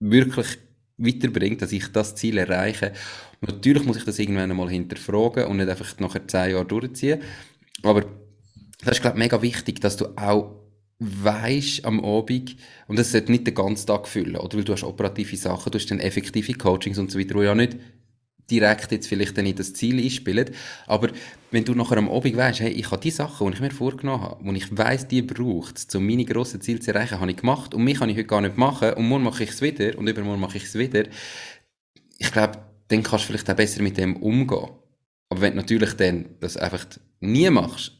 [0.00, 0.58] wirklich
[0.98, 2.92] weiterbringt, dass ich das Ziel erreiche.
[3.40, 7.20] Natürlich muss ich das irgendwann einmal hinterfragen und nicht einfach nachher zehn Jahre durchziehen.
[7.82, 8.04] Aber
[8.84, 10.56] das ist, glaube ich, mega wichtig, dass du auch
[10.98, 12.56] weisst am Abend,
[12.88, 14.56] und das sollte nicht den ganzen Tag füllen, oder?
[14.56, 17.54] Weil du hast operative Sachen, du hast dann effektive Coachings und so weiter, wo ja
[17.54, 17.76] nicht
[18.50, 20.50] direkt jetzt vielleicht dann in das Ziel einspielen.
[20.86, 21.10] Aber
[21.50, 24.22] wenn du nachher am Abend weißt, hey, ich habe die Sachen, die ich mir vorgenommen
[24.22, 27.74] habe, wo ich weiss, die braucht um meine grossen Ziele zu erreichen, habe ich gemacht
[27.74, 30.08] und mich kann ich heute gar nicht machen und morgen mache ich es wieder und
[30.08, 31.04] übermorgen mache ich es wieder.
[32.18, 32.58] Ich glaube,
[32.88, 34.70] dann kannst du vielleicht auch besser mit dem umgehen.
[35.28, 36.86] Aber wenn du natürlich dann das einfach
[37.20, 37.95] nie machst,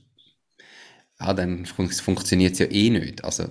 [1.21, 3.25] ja, dann fun funktioniert es ja eh nicht.
[3.25, 3.49] Also,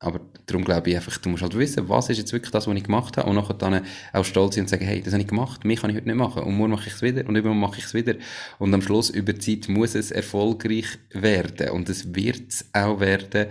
[0.00, 2.76] aber darum glaube ich einfach, du musst halt wissen, was ist jetzt wirklich das, was
[2.76, 5.28] ich gemacht habe und nachher dann auch stolz sein und sagen, hey, das habe ich
[5.28, 7.60] gemacht, mich kann ich heute nicht machen und morgen mache ich es wieder und übermorgen
[7.60, 8.16] mache ich es wieder
[8.58, 12.98] und am Schluss über die Zeit muss es erfolgreich werden und es wird es auch
[12.98, 13.46] werden,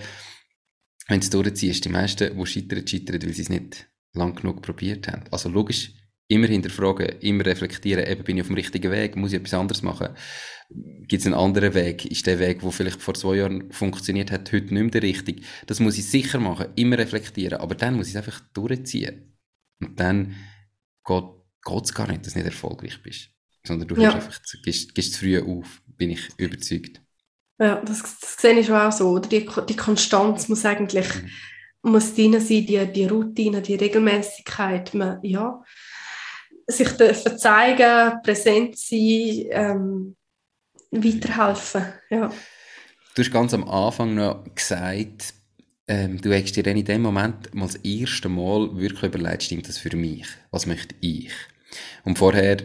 [1.08, 1.86] wenn du es durchziehst.
[1.86, 5.23] Die meisten, die scheitern, scheitern, weil sie es nicht lang genug probiert haben.
[5.32, 5.93] Also logisch,
[6.32, 9.82] immer hinterfragen, immer reflektieren, eben bin ich auf dem richtigen Weg, muss ich etwas anderes
[9.82, 10.10] machen?
[10.70, 12.06] Gibt es einen anderen Weg?
[12.06, 15.41] Ist der Weg, der vielleicht vor zwei Jahren funktioniert hat, heute nicht mehr der richtige?
[15.67, 19.36] Das muss ich sicher machen, immer reflektieren, aber dann muss ich es einfach durchziehen.
[19.82, 20.36] Und dann
[21.06, 23.30] geht es gar nicht, dass du nicht erfolgreich bist,
[23.67, 24.13] sondern du ja.
[24.13, 27.02] einfach, gehst, gehst zu früh auf, bin ich überzeugt.
[27.60, 29.10] Ja, das, das sehe ich schon auch so.
[29.10, 29.28] Oder?
[29.28, 31.91] Die, die Konstanz muss eigentlich mhm.
[31.91, 34.94] muss drin sein, die, die Routine, die Regelmäßigkeit.
[34.94, 35.62] Man, ja,
[36.71, 40.15] sich dürfen zeigen, präsent sein, ähm,
[40.91, 41.86] weiterhelfen.
[42.10, 42.31] Ja.
[43.15, 45.34] Du hast ganz am Anfang noch gesagt,
[45.88, 49.77] ähm, du hast dir in dem Moment mal das erste Mal wirklich überlegt, stimmt das
[49.77, 50.27] für mich?
[50.51, 51.31] Was möchte ich?
[52.03, 52.57] Und vorher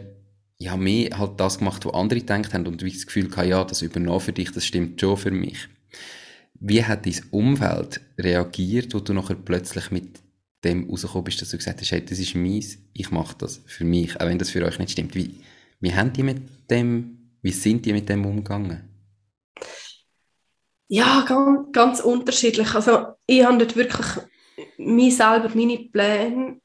[0.58, 3.64] ja, mehr halt das gemacht, was andere gedacht haben und wie das Gefühl hatte, ja,
[3.64, 5.68] das übernommen für dich, das stimmt schon für mich.
[6.58, 10.20] Wie hat dein Umfeld reagiert, wo du nachher plötzlich mit
[10.64, 13.84] dem rausgekommen bist, dass du gesagt hast, hey, das ist meins, ich mache das für
[13.84, 15.14] mich, auch wenn das für euch nicht stimmt.
[15.14, 15.40] Wie,
[15.80, 18.88] wie haben die mit dem, wie sind die mit dem umgegangen?
[20.88, 22.74] Ja, ganz, ganz unterschiedlich.
[22.74, 24.06] Also ich habe dort wirklich
[24.78, 26.60] mich selber, meine Pläne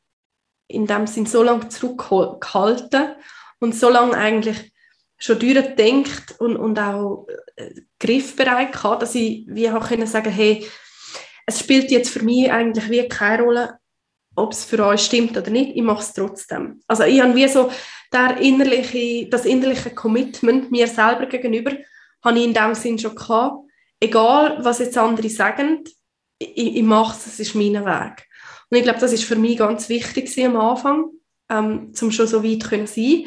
[0.68, 3.16] in dem Sinn so lange zurückgehalten
[3.60, 4.72] und so lange eigentlich
[5.18, 10.66] schon durchgedacht und, und auch äh, griffbereit gehabt, dass ich wie auch können sagen hey,
[11.46, 13.80] es spielt jetzt für mich eigentlich wie keine Rolle,
[14.36, 16.82] ob es für euch stimmt oder nicht, ich mache es trotzdem.
[16.88, 17.70] Also ich habe wie so
[18.12, 21.72] der innerliche, das innerliche Commitment mir selber gegenüber,
[22.24, 23.66] habe ich in dem Sinn schon gehabt.
[24.00, 25.84] Egal, was jetzt andere sagen,
[26.40, 28.28] ich, ich mache es, es ist mein Weg.
[28.70, 31.10] Und ich glaube, das ist für mich ganz wichtig am Anfang,
[31.50, 33.26] ähm, um schon so weit zu sein.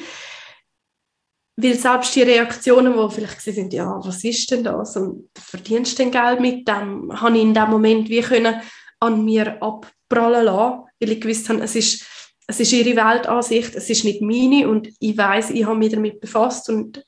[1.57, 6.03] Weil selbst die Reaktionen, die vielleicht sind, ja, was ist denn das und verdienst du
[6.03, 8.61] denn Geld mit dem, habe ich in dem Moment wie können
[8.99, 12.05] an mir abprallen lassen, weil ich gewusst habe, es ist,
[12.47, 16.21] es ist ihre Weltansicht, es ist nicht meine und ich weiß, ich habe mich damit
[16.21, 17.05] befasst und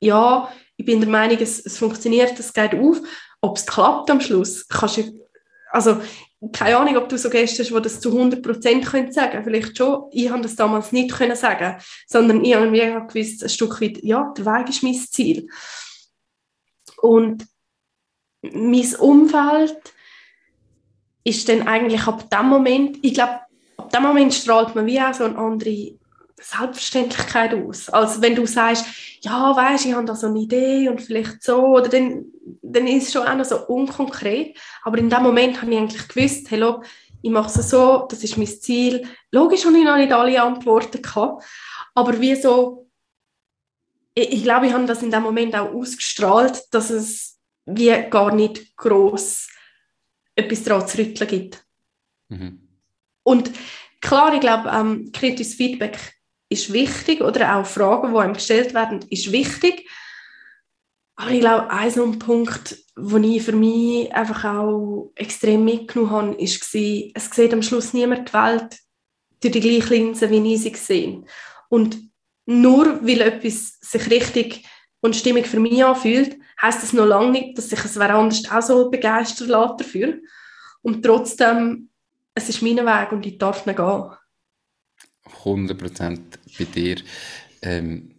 [0.00, 3.00] ja, ich bin der Meinung, es, es funktioniert, es geht auf.
[3.40, 5.28] Ob es klappt am Schluss, kannst du,
[5.70, 6.00] also
[6.52, 10.08] keine Ahnung, ob du so Gäste hast, die das zu 100% können sagen Vielleicht schon.
[10.10, 14.02] Ich habe das damals nicht können sagen sondern ich habe mir gewusst, ein Stück weit,
[14.02, 15.48] ja, der Weg ist mein Ziel.
[17.00, 17.46] Und
[18.42, 19.76] mein Umfeld
[21.24, 23.40] ist dann eigentlich ab dem Moment, ich glaube,
[23.76, 25.92] ab dem Moment strahlt man wie auch so eine andere
[26.40, 27.88] Selbstverständlichkeit aus.
[27.88, 28.84] Also wenn du sagst,
[29.20, 32.24] ja, weißt, ich habe da so eine Idee und vielleicht so, oder dann,
[32.62, 34.56] dann ist es schon auch noch so unkonkret.
[34.82, 36.82] Aber in dem Moment habe ich eigentlich gewusst, hello,
[37.22, 39.06] ich mache es so, das ist mein Ziel.
[39.30, 41.44] Logisch habe ich noch nicht alle Antworten gehabt,
[41.94, 42.88] aber wie so,
[44.14, 48.34] ich, ich glaube, ich habe das in dem Moment auch ausgestrahlt, dass es wie gar
[48.34, 49.48] nicht groß
[50.34, 51.64] etwas daran zu rütteln gibt.
[52.28, 52.68] Mhm.
[53.22, 53.50] Und
[54.00, 55.98] klar, ich glaube, ähm, kritisches Feedback
[56.48, 59.88] ist wichtig oder auch Fragen, die einem gestellt werden, ist wichtig.
[61.16, 66.10] Aber ich glaube, ein so ein Punkt, den ich für mich einfach auch extrem mitgenommen
[66.10, 68.78] habe, war, es sieht am Schluss niemand die Welt
[69.40, 71.24] durch die gleiche Linse, wie ich sie sehe.
[71.68, 71.98] Und
[72.46, 74.64] nur weil etwas sich richtig
[75.00, 78.50] und stimmig für mich anfühlt, heißt das noch lange nicht, dass sich es wer anders
[78.50, 80.14] auch so begeistern lässt dafür.
[80.82, 81.90] Und trotzdem,
[82.34, 84.10] es ist mein Weg und ich darf nicht gehen.
[85.44, 86.20] 100%
[86.58, 86.96] bei dir.
[87.62, 88.14] Ähm,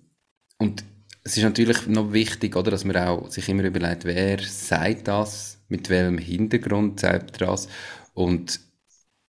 [0.58, 0.84] und
[1.24, 5.58] es ist natürlich noch wichtig, oder, dass man auch sich immer überlegt, wer sagt das,
[5.70, 7.70] mit welchem Hintergrund sagt das
[8.14, 8.60] und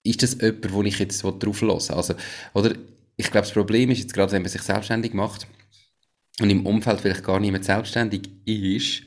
[0.02, 2.14] ist das jemand, wo ich jetzt drauf hören Also,
[2.52, 2.74] oder,
[3.16, 5.46] ich glaube, das Problem ist jetzt gerade, wenn man sich selbstständig macht
[6.40, 9.02] und im Umfeld vielleicht gar niemand selbstständig ist,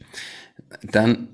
[0.81, 1.27] dann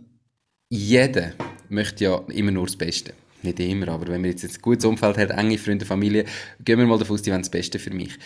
[0.69, 1.33] jeder
[1.69, 5.17] möchte ja immer nur das Beste nicht immer, aber wenn wir jetzt ein gutes Umfeld
[5.17, 6.25] haben, enge Freunde, Familie,
[6.63, 8.17] gehen wir mal davon aus, die wollen das Beste für mich.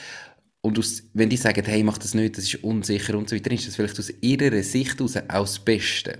[0.61, 3.51] Und aus, wenn die sagen, hey, mach das nicht, das ist unsicher und so weiter,
[3.51, 6.19] ist das vielleicht aus ihrer Sicht aus auch das Beste.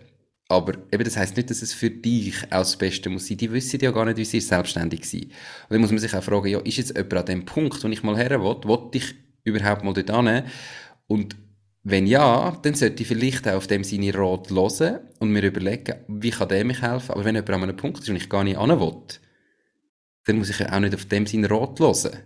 [0.49, 3.37] Aber eben, das heisst nicht, dass es für dich auch das Beste muss sein.
[3.37, 5.25] Die wissen ja gar nicht, wie sie selbstständig sind.
[5.25, 5.31] Und
[5.71, 8.03] dann muss man sich auch fragen, ja, ist jetzt jemand an dem Punkt, wo ich
[8.03, 10.43] mal her will, will ich überhaupt mal dort hin?
[11.07, 11.35] Und
[11.83, 15.95] wenn ja, dann sollte ich vielleicht auch auf dem seine Rat hören und mir überlegen,
[16.09, 17.11] wie kann der mich helfen.
[17.11, 19.03] Aber wenn jemand an einem Punkt ist und ich gar nicht hin will,
[20.25, 22.19] dann muss ich ja auch nicht auf dem seinen Rat hören.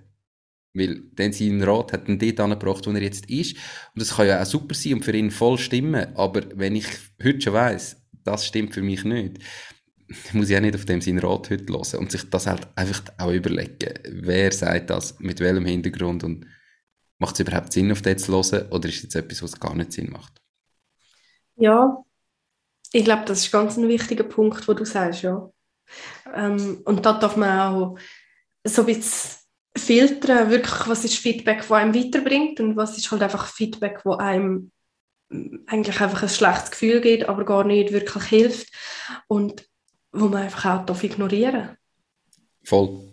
[0.73, 3.55] Weil dann sein Rat hat ihn dort angebracht, wo er jetzt ist.
[3.93, 6.15] Und das kann ja auch super sein und für ihn voll stimmen.
[6.15, 6.87] Aber wenn ich
[7.23, 9.37] heute schon weiss, das stimmt für mich nicht,
[10.33, 11.99] muss ich auch nicht auf dem seinen Rat heute hören.
[11.99, 13.93] Und sich das halt einfach auch überlegen.
[14.09, 16.47] Wer sagt das, mit welchem Hintergrund und
[17.21, 19.75] Macht es überhaupt Sinn, auf das zu hören oder ist es jetzt etwas, was gar
[19.75, 20.41] nicht Sinn macht?
[21.55, 22.03] Ja,
[22.91, 25.47] ich glaube, das ist ganz ein wichtiger Punkt, wo du sagst, ja.
[26.33, 27.99] Ähm, und da darf man auch
[28.63, 29.37] so ein bisschen
[29.77, 34.17] filtern, wirklich, was ist Feedback, das einem weiterbringt und was ist halt einfach Feedback, das
[34.17, 34.71] einem
[35.67, 38.73] eigentlich einfach ein schlechtes Gefühl gibt, aber gar nicht wirklich hilft
[39.27, 39.63] und
[40.11, 41.77] wo man einfach auch ignorieren
[42.63, 43.11] Voll.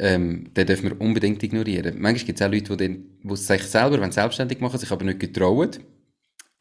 [0.00, 1.96] Ähm, den dürfen wir unbedingt ignorieren.
[1.98, 5.18] Manchmal gibt es auch Leute, die, die sich selber wenn selbstständig machen, sich aber nicht
[5.18, 5.70] getrauen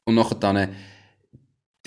[0.05, 0.69] und nachher dann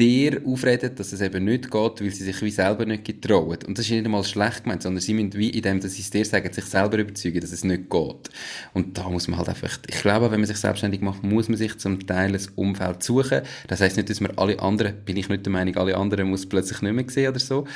[0.01, 3.59] dir aufreden, dass es eben nicht geht, weil sie sich wie selber nicht getrauen.
[3.67, 6.01] Und das ist nicht einmal schlecht gemeint, sondern sie müssen wie in dem, dass sie
[6.01, 8.31] es dir sagen, sich selber überzeugen, dass es nicht geht.
[8.73, 11.59] Und da muss man halt einfach, ich glaube, wenn man sich selbstständig macht, muss man
[11.59, 13.43] sich zum Teil ein Umfeld suchen.
[13.69, 16.49] Das heißt nicht, dass man alle anderen, bin ich nicht der Meinung, alle anderen muss
[16.49, 17.67] plötzlich nicht mehr sehen oder so.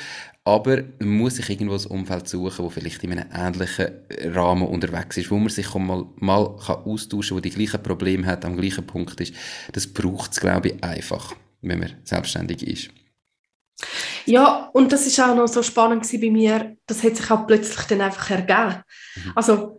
[0.45, 3.89] Aber man muss sich irgendwo ein Umfeld suchen, wo vielleicht in einem ähnlichen
[4.35, 8.27] Rahmen unterwegs ist, wo man sich mal, mal kann austauschen kann, wo die gleichen Probleme
[8.27, 9.35] hat, am gleichen Punkt ist.
[9.73, 11.35] Das braucht es, glaube ich, einfach
[11.69, 12.91] wenn man selbstständig ist.
[14.27, 17.85] Ja, und das ist auch noch so spannend bei mir, das hat sich auch plötzlich
[17.87, 18.83] dann einfach ergeben.
[19.17, 19.33] Mhm.
[19.35, 19.79] Also,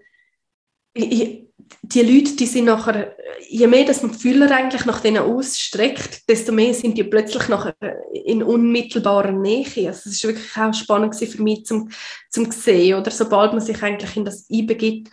[0.93, 1.45] ich,
[1.81, 3.15] die Leute, die sind nachher,
[3.47, 7.47] je mehr dass man die Fühler eigentlich nach denen ausstreckt, desto mehr sind die plötzlich
[7.47, 7.75] nachher
[8.11, 9.87] in unmittelbarer Nähe.
[9.87, 11.89] Also es ist wirklich auch spannend für mich zum,
[12.29, 15.09] zum sehen, oder sobald man sich eigentlich in das einbegibt,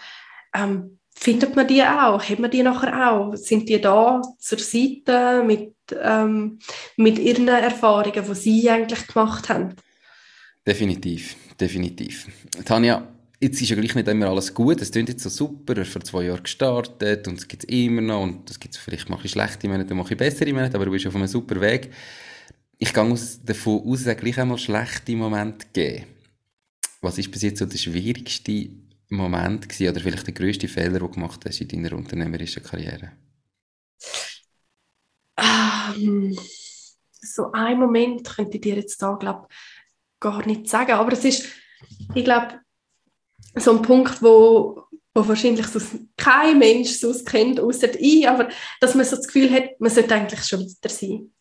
[0.54, 2.22] ähm, findet man die auch?
[2.22, 3.34] Hat man die nachher auch?
[3.36, 6.58] Sind die da zur Seite mit, ähm,
[6.96, 9.74] mit ihren Erfahrungen, die sie eigentlich gemacht haben?
[10.66, 12.28] Definitiv, definitiv.
[12.64, 13.08] Tanja,
[13.40, 14.80] jetzt ist ja gleich nicht immer alles gut.
[14.80, 17.70] Es klingt jetzt so super, er ist vor zwei Jahren gestartet und es gibt es
[17.70, 20.84] immer noch und es gibt vielleicht mache ich schlechte Monate, mache ich bessere Monate, aber
[20.84, 21.90] du bist auf einem super Weg.
[22.78, 26.06] Ich gehe davon aus, dass es gleich einmal schlechte Momente geben.
[27.00, 28.70] Was ist bis jetzt so der schwierigste
[29.08, 33.12] Moment gewesen, oder vielleicht der größte Fehler, den du gemacht hast in deiner unternehmerischen Karriere?
[35.96, 36.36] Ähm,
[37.20, 39.48] so ein Moment könnte ich dir jetzt da glaub,
[40.20, 41.46] gar nicht sagen, aber es ist,
[42.14, 42.60] ich glaube,
[43.56, 45.80] so ein Punkt, wo, wo wahrscheinlich so
[46.16, 48.48] kein Mensch so kennt, außer ich, aber
[48.80, 51.32] dass man so das Gefühl hat, man sollte eigentlich schon weiter sein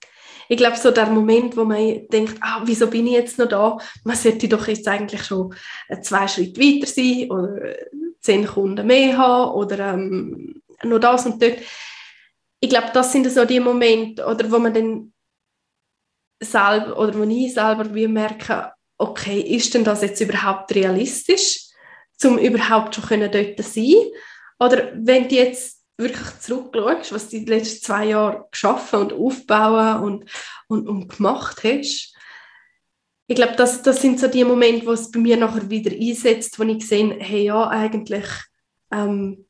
[0.52, 3.78] ich glaube, so der Moment, wo man denkt, ah, wieso bin ich jetzt noch da?
[4.04, 5.56] Man sollte doch jetzt eigentlich schon
[6.02, 7.74] zwei Schritte weiter sein oder
[8.20, 11.60] zehn Kunden mehr haben oder ähm, noch das und dort.
[12.62, 15.14] Ich glaube, das sind so die Momente, oder wo man dann
[16.42, 21.68] selber, oder wo ich selber wie merke, okay, ist denn das jetzt überhaupt realistisch,
[22.24, 23.96] um überhaupt schon können dort sein?
[24.60, 30.04] Oder wenn die jetzt wirklich zurückschaust, was du die letzten zwei Jahre geschaffen und aufbauen
[30.04, 30.32] und,
[30.68, 32.16] und, und gemacht hast,
[33.28, 36.60] ich glaube, das, das sind so die Momente, wo es bei mir nachher wieder einsetzt,
[36.60, 38.26] wo ich sehe, hey, ja, eigentlich
[38.92, 39.46] ähm,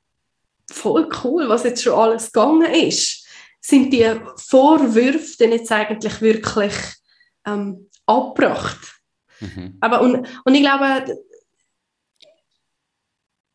[0.72, 3.26] voll cool, was jetzt schon alles gegangen ist.
[3.59, 6.74] Sind die Vorwürfe denn jetzt eigentlich wirklich
[7.45, 9.01] ähm, abgebracht?
[9.39, 9.78] Mhm.
[9.80, 11.17] Aber und, und ich glaube,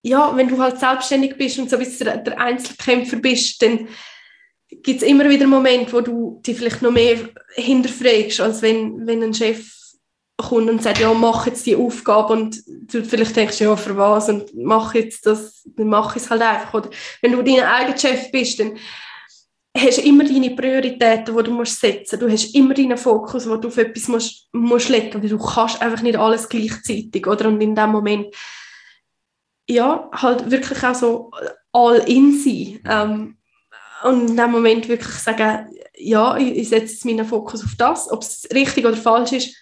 [0.03, 3.89] ja, wenn du halt selbstständig bist und so wie der, der Einzelkämpfer bist, dann
[4.69, 7.19] gibt es immer wieder Momente, wo du dich vielleicht noch mehr
[7.55, 9.76] hinterfragst, als wenn, wenn ein Chef
[10.37, 14.29] kommt und sagt, ja, mach jetzt die Aufgabe und du vielleicht denkst, ja, für was
[14.29, 16.75] und mach jetzt das, dann mach es halt einfach.
[16.75, 16.91] Oder
[17.23, 18.77] wenn du dein eigener Chef bist, dann
[19.77, 22.23] hast du immer deine Prioritäten, die du musst setzen musst.
[22.23, 25.33] Du hast immer deinen Fokus, wo du auf etwas musst, musst legen musst.
[25.33, 27.27] Du kannst einfach nicht alles gleichzeitig.
[27.27, 27.49] Oder?
[27.49, 28.35] Und in dem Moment
[29.69, 31.31] ja, halt wirklich auch so
[31.73, 32.81] all in sein.
[32.89, 33.39] Ähm,
[34.05, 38.11] und in dem Moment wirklich sagen, ja, ich, ich setze meinen Fokus auf das.
[38.11, 39.57] Ob es richtig oder falsch ist,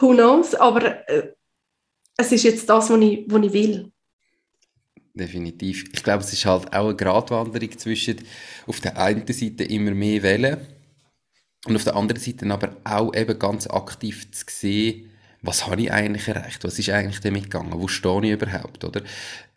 [0.00, 1.32] who knows, aber äh,
[2.16, 3.92] es ist jetzt das, was ich, was ich will.
[5.14, 5.84] Definitiv.
[5.92, 8.16] Ich glaube, es ist halt auch eine Gratwanderung zwischen
[8.66, 10.66] auf der einen Seite immer mehr wählen
[11.66, 15.10] und auf der anderen Seite aber auch eben ganz aktiv zu sehen,
[15.44, 16.64] was habe ich eigentlich erreicht?
[16.64, 17.72] Was ist eigentlich damit gegangen?
[17.74, 18.82] Wo stehe ich überhaupt?
[18.82, 19.02] Oder?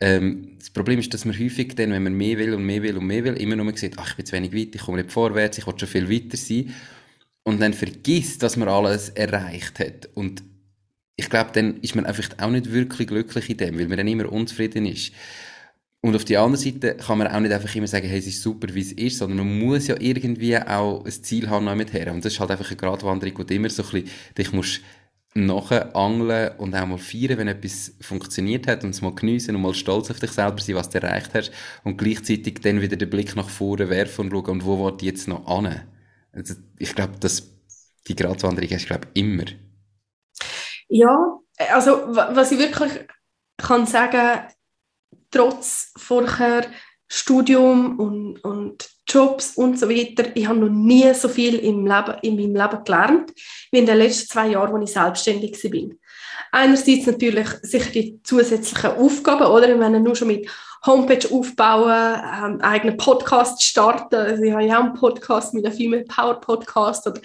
[0.00, 2.98] Ähm, das Problem ist, dass man häufig dann, wenn man mehr will und mehr will
[2.98, 5.10] und mehr will, immer nur sieht, ach, ich bin zu wenig weit, ich komme nicht
[5.10, 6.74] vorwärts, ich will schon viel weiter sein.
[7.48, 10.10] Und dann vergisst, dass man alles erreicht hat.
[10.12, 10.42] Und
[11.16, 14.06] ich glaube, dann ist man einfach auch nicht wirklich glücklich in dem, weil man dann
[14.06, 15.14] immer unzufrieden ist.
[16.02, 18.42] Und auf der anderen Seite kann man auch nicht einfach immer sagen, hey, es ist
[18.42, 22.12] super, wie es ist, sondern man muss ja irgendwie auch ein Ziel haben mit her.
[22.12, 24.82] Und das ist halt einfach eine Gratwanderung, wo du immer so ein bisschen dich musst
[25.34, 29.72] angeln und auch mal feiern, wenn etwas funktioniert hat und es mal geniessen und mal
[29.72, 31.50] stolz auf dich selber sein, was du erreicht hast
[31.82, 35.06] und gleichzeitig dann wieder den Blick nach vorne werfen und schauen, und wo war die
[35.06, 35.80] jetzt noch an?
[36.32, 37.48] Also ich glaube, dass
[38.06, 39.44] die Gratwanderung du, glaube immer.
[40.88, 41.38] Ja,
[41.70, 42.92] also was ich wirklich
[43.56, 44.48] kann sagen,
[45.30, 46.66] trotz vorher
[47.08, 52.14] Studium und, und Jobs und so weiter, ich habe noch nie so viel im Leben,
[52.22, 53.32] in meinem Leben gelernt,
[53.72, 55.96] wie in den letzten zwei Jahren, als ich selbstständig war.
[56.52, 59.70] Einerseits natürlich sicher die zusätzlichen Aufgaben, oder?
[59.70, 60.48] Ich meine, nur schon mit
[60.86, 64.14] Homepage aufbauen, ähm, eigenen Podcast starten.
[64.14, 67.06] Also ich habe ja auch einen Podcast, mit einem Female Power Podcast.
[67.06, 67.20] Oder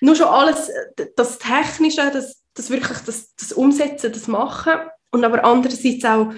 [0.00, 0.70] nur schon alles,
[1.16, 4.74] das Technische, das, das wirklich das, das Umsetzen, das Machen.
[5.12, 6.32] Und aber andererseits auch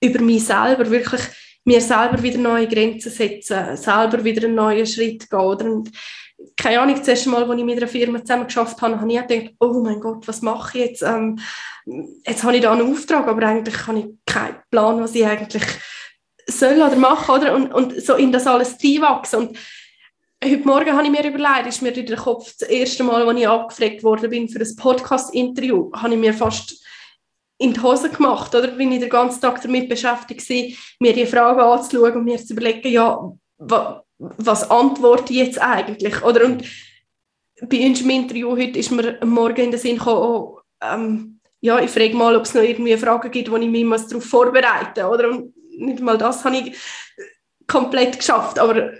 [0.00, 1.22] über mich selber wirklich
[1.64, 5.70] mir selber wieder neue Grenzen setzen, selber wieder einen neuen Schritt gehen.
[5.70, 5.90] Und
[6.56, 9.54] keine Ahnung, das erste Mal, als ich mit einer Firma zusammen habe, habe ich gedacht,
[9.60, 11.02] oh mein Gott, was mache ich jetzt?
[11.02, 11.38] Ähm,
[12.26, 15.64] jetzt habe ich da einen Auftrag, aber eigentlich habe ich keinen Plan, was ich eigentlich
[16.48, 17.32] soll oder mache.
[17.32, 17.54] Oder?
[17.54, 19.40] Und, und so in das alles reinwachsen.
[19.40, 19.58] Und
[20.42, 23.38] heute Morgen habe ich mir überlegt, ist mir in den Kopf das erste Mal, als
[23.38, 26.84] ich angefragt worden bin für ein Podcast-Interview, habe ich mir fast
[27.58, 28.68] in die Hose gemacht, oder?
[28.68, 32.52] Bin ich den ganzen Tag damit beschäftigt war, mir die Fragen anzuschauen und mir zu
[32.52, 33.32] überlegen, ja,
[34.18, 36.22] was antworte ich jetzt eigentlich?
[36.22, 36.44] Oder?
[36.44, 36.64] Und
[37.62, 41.80] bei uns im Interview heute ist mir Morgen in den Sinn gekommen, oh, ähm, ja,
[41.80, 45.12] ich frage mal, ob es noch irgendwie Fragen gibt, wo ich mich darauf vorbereiten muss.
[45.12, 45.30] Oder?
[45.30, 46.76] Und nicht mal das habe ich
[47.66, 48.58] komplett geschafft.
[48.58, 48.92] Aber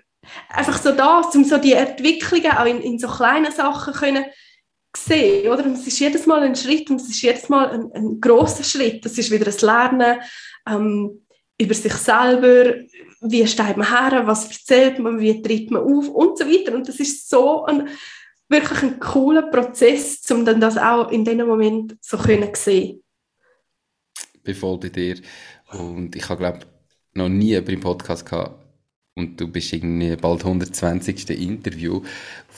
[0.49, 4.24] einfach so da, um so die Entwicklungen auch in, in so kleinen Sachen können
[4.97, 5.64] sehen, oder?
[5.64, 8.64] Und es ist jedes Mal ein Schritt und es ist jedes Mal ein, ein großer
[8.64, 9.05] Schritt.
[9.05, 10.20] Das ist wieder ein Lernen
[10.68, 11.24] ähm,
[11.61, 12.74] über sich selber,
[13.20, 16.74] wie steht man her, was erzählt man, wie tritt man auf und so weiter.
[16.74, 17.89] Und das ist so ein
[18.49, 23.03] wirklich ein cooler Prozess, um dann das auch in diesem Moment so können sehen.
[24.43, 25.16] Bin voll dir
[25.73, 26.61] und ich habe glaube
[27.14, 28.64] noch nie über einen Podcast gehabt
[29.14, 31.31] und du bist irgendwie bald 120.
[31.31, 32.03] Interview,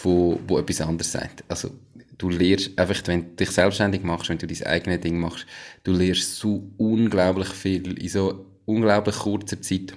[0.03, 1.43] wo, wo etwas anderes sagt.
[1.49, 1.71] Also
[2.19, 5.47] du lernst einfach, wenn du dich selbstständig machst, wenn du dein eigenes Ding machst,
[5.85, 9.95] du lernst so unglaublich viel in so unglaublich kurzer Zeit.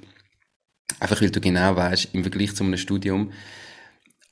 [1.00, 3.32] Einfach weil du genau weißt, im Vergleich zu einem Studium,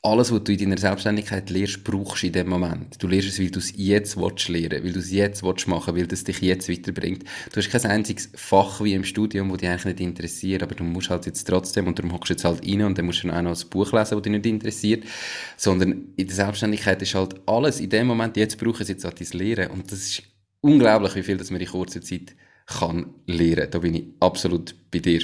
[0.03, 3.01] alles, was du in deiner Selbstständigkeit lernst, brauchst du in dem Moment.
[3.01, 5.95] Du lernst es, weil du es jetzt willst lernen, weil du es jetzt willst machen,
[5.95, 7.23] weil das dich jetzt weiterbringt.
[7.51, 10.83] Du hast kein einziges Fach wie im Studium, das dich eigentlich nicht interessiert, aber du
[10.83, 13.27] musst halt jetzt trotzdem, und darum hockst du jetzt halt rein und dann musst du
[13.27, 15.03] dann auch noch ein Buch lesen, das dich nicht interessiert,
[15.55, 19.05] sondern in der Selbstständigkeit ist halt alles in dem Moment, jetzt brauche ich es jetzt
[19.05, 20.23] an dein Lehren und das ist
[20.61, 22.35] unglaublich, wie viel das man in kurzer Zeit
[22.65, 23.67] kann lernen.
[23.69, 25.21] Da bin ich absolut bei dir.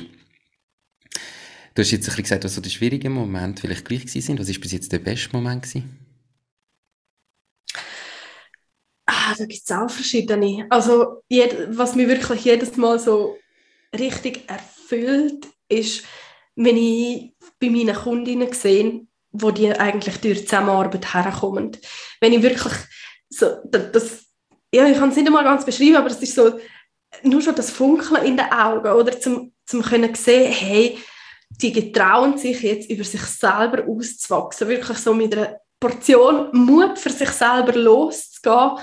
[1.78, 4.40] Du hast jetzt ein bisschen gesagt, was so die schwierigen Momente vielleicht gleich sind.
[4.40, 5.62] Was war bis jetzt der beste Moment?
[5.62, 6.00] Gewesen?
[9.06, 10.66] Ah, da gibt es auch verschiedene.
[10.72, 13.38] Also, jed, was mich wirklich jedes Mal so
[13.94, 16.04] richtig erfüllt, ist,
[16.56, 21.78] wenn ich bei meinen Kundinnen sehe, wo die eigentlich durch Zusammenarbeit herkommen.
[22.20, 22.74] Wenn ich wirklich
[23.30, 24.26] so, das,
[24.74, 26.60] ja, ich kann es nicht einmal ganz beschreiben, aber es ist so,
[27.22, 30.98] nur schon das Funkeln in den Augen, oder zum, zum können sehen, hey,
[31.50, 37.10] die getrauen sich jetzt über sich selber auszuwachsen, wirklich so mit einer Portion Mut für
[37.10, 38.80] sich selber loszugehen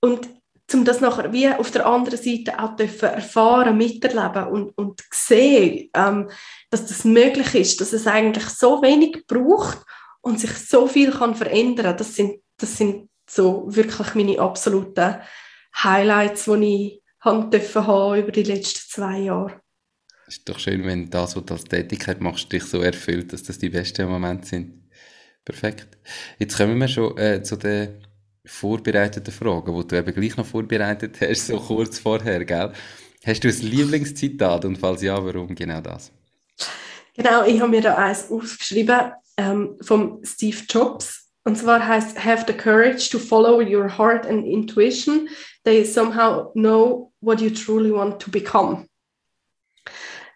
[0.00, 0.28] und
[0.74, 5.88] um das nachher wie auf der anderen Seite auch dürfen erfahren, miterleben und, und sehen,
[5.94, 6.30] ähm,
[6.70, 9.78] dass das möglich ist, dass es eigentlich so wenig braucht
[10.20, 11.96] und sich so viel kann verändern.
[11.96, 15.16] Das sind, das sind so wirklich meine absoluten
[15.82, 19.60] Highlights, die ich haben dürfen über die letzten zwei Jahre.
[20.28, 23.58] Ist doch schön, wenn das, was du als Tätigkeit machst, dich so erfüllt, dass das
[23.58, 24.82] die besten Momente sind.
[25.42, 25.88] Perfekt.
[26.38, 28.04] Jetzt kommen wir schon äh, zu den
[28.44, 32.72] vorbereiteten Fragen, die du eben gleich noch vorbereitet hast, so kurz vorher, gell?
[33.24, 36.12] Hast du ein Lieblingszitat und falls ja, warum genau das?
[37.16, 41.30] Genau, ich habe mir da eins aufgeschrieben ähm, vom Steve Jobs.
[41.44, 45.26] Und zwar heißt Have the courage to follow your heart and intuition.
[45.64, 48.86] They somehow know what you truly want to become.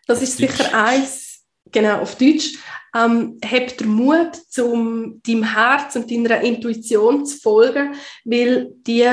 [0.06, 2.58] Das ist sicher eins, genau, auf Deutsch.
[2.94, 7.94] Ähm, hab den Mut, um deinem Herz und deiner Intuition zu folgen,
[8.24, 9.08] weil die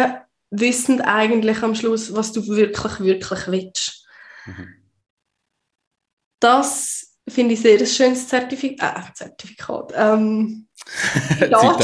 [0.51, 4.05] wissen eigentlich am Schluss, was du wirklich, wirklich willst.
[4.45, 4.67] Mhm.
[6.39, 9.93] Das finde ich sehr ein schönes Zertifik äh, Zertifikat.
[9.95, 10.67] Ähm,
[11.29, 11.83] Zitat.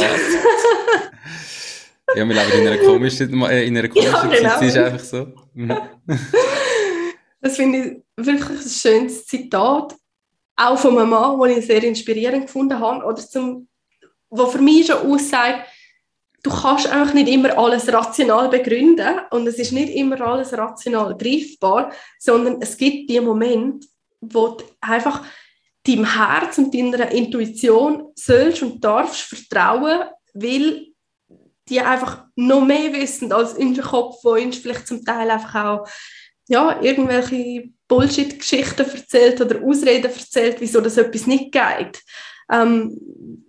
[2.15, 4.49] ja, wir leben in einer komischen, in einer komischen ja, genau.
[4.49, 5.33] Zeit, ist einfach so.
[7.45, 9.95] Das finde ich wirklich ein schönes Zitat,
[10.55, 13.67] auch von einem Mann, den ich sehr inspirierend gefunden habe, oder zum,
[14.31, 15.69] wo für mich schon aussagt,
[16.41, 21.15] du kannst einfach nicht immer alles rational begründen und es ist nicht immer alles rational
[21.15, 23.87] greifbar, sondern es gibt die Momente,
[24.21, 25.23] wo du einfach
[25.85, 30.87] deinem Herz und deiner Intuition sollst und darfst vertrauen, weil
[31.69, 35.87] die einfach noch mehr wissen als unser Kopf, wo uns vielleicht zum Teil einfach auch
[36.47, 42.01] ja, irgendwelche Bullshit-Geschichten erzählt oder Ausreden erzählt, wieso das etwas nicht geht.
[42.51, 42.97] Ähm,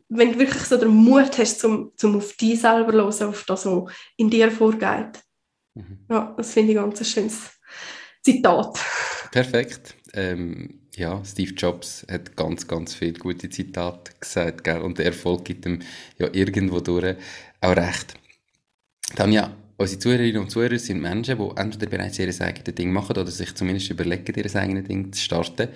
[0.09, 3.45] wenn du wirklich so den Mut hast, zum, zum auf dich selber zu hören, auf
[3.45, 5.21] das, was in dir vorgeht.
[5.75, 5.99] Mhm.
[6.09, 7.51] Ja, das finde ich ganz ein schönes
[8.23, 8.79] Zitat.
[9.31, 9.95] Perfekt.
[10.15, 14.81] Ähm, ja, Steve Jobs hat ganz, ganz viele gute Zitate gesagt, gell?
[14.81, 15.81] und der Erfolg gibt ihm
[16.19, 17.17] ja irgendwo durch
[17.61, 18.15] auch recht.
[19.15, 23.17] Dann ja, unsere Zuhörerinnen und Zuhörer sind Menschen, die entweder bereits ihr eigenes Ding machen
[23.17, 25.69] oder sich zumindest überlegen, ihr eigenes Ding zu starten.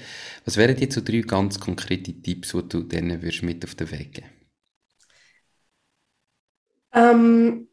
[0.45, 3.91] Was wären jetzt so drei ganz konkrete Tipps, die du denen würdest mit auf den
[3.91, 4.29] Weg geben
[6.93, 7.69] ähm,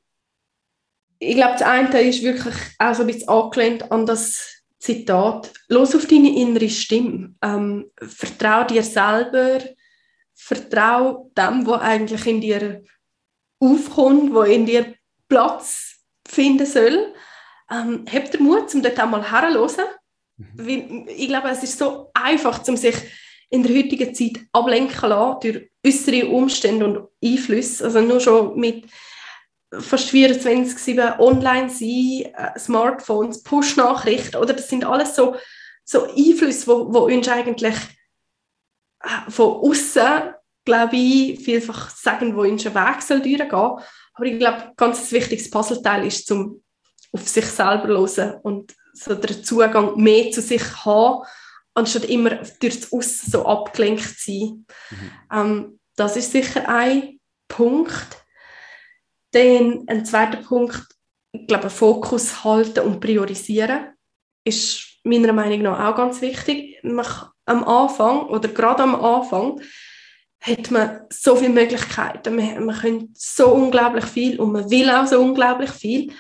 [1.20, 5.96] Ich glaube, das eine ist wirklich auch so ein bisschen angelehnt an das Zitat, los
[5.96, 7.36] auf deine innere Stimme.
[7.42, 9.60] Ähm, vertrau dir selber,
[10.36, 12.84] vertrau dem, was eigentlich in dir
[13.60, 14.94] aufkommt, wo in dir
[15.28, 15.97] Platz
[16.28, 17.14] finden soll.
[17.72, 19.92] Ähm, habt den Mut, um dort einmal herzuhören.
[20.38, 21.08] Mhm.
[21.08, 22.96] ich glaube, es ist so einfach, um sich
[23.50, 27.86] in der heutigen Zeit ablenken lassen durch äußere Umstände und Einflüsse.
[27.86, 28.86] Also nur schon mit
[29.72, 35.36] fast 24-7 online sein, äh, Smartphones, Push-Nachrichten, oder das sind alles so,
[35.84, 37.76] so Einflüsse, wo, wo uns eigentlich
[39.02, 40.34] äh, von außen,
[40.66, 43.80] glaube ich, vielfach sagen, wo uns ein Weg soll durchgehen.
[44.18, 46.64] Aber ich glaube, ganz ein wichtiges Puzzleteil ist, zum
[47.14, 51.24] auf sich selber hören und so den Zugang mehr zu sich haben,
[51.74, 54.66] anstatt immer durch das Aussen so abgelenkt zu sein.
[54.90, 55.12] Mhm.
[55.32, 58.26] Ähm, das ist sicher ein Punkt.
[59.32, 60.88] Dann ein zweiter Punkt,
[61.32, 63.94] ich glaube, Fokus halten und priorisieren
[64.44, 66.80] ist meiner Meinung nach auch ganz wichtig.
[66.84, 67.06] Man,
[67.46, 69.62] am Anfang oder gerade am Anfang
[70.42, 72.36] hat man so viele Möglichkeiten.
[72.36, 76.14] Man, man kann so unglaublich viel und man will auch so unglaublich viel.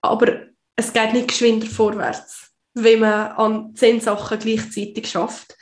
[0.00, 0.42] Aber
[0.76, 5.56] es geht nicht geschwinder vorwärts, wenn man an zehn Sachen gleichzeitig schafft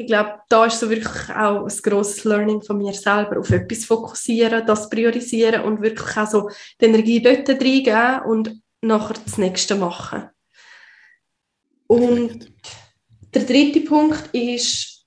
[0.00, 3.84] ich glaube, da ist so wirklich auch ein grosses Learning von mir selber, auf etwas
[3.84, 6.50] fokussieren, das priorisieren und wirklich auch so
[6.80, 10.28] die Energie dort reingeben und nachher das Nächste machen.
[11.88, 12.52] Und
[13.34, 14.97] der dritte Punkt ist,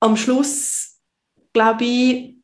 [0.00, 0.98] am Schluss,
[1.52, 2.36] glaube ich,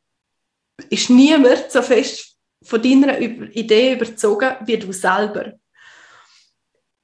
[0.89, 5.53] ist niemand so fest von deiner Idee überzogen wie du selber.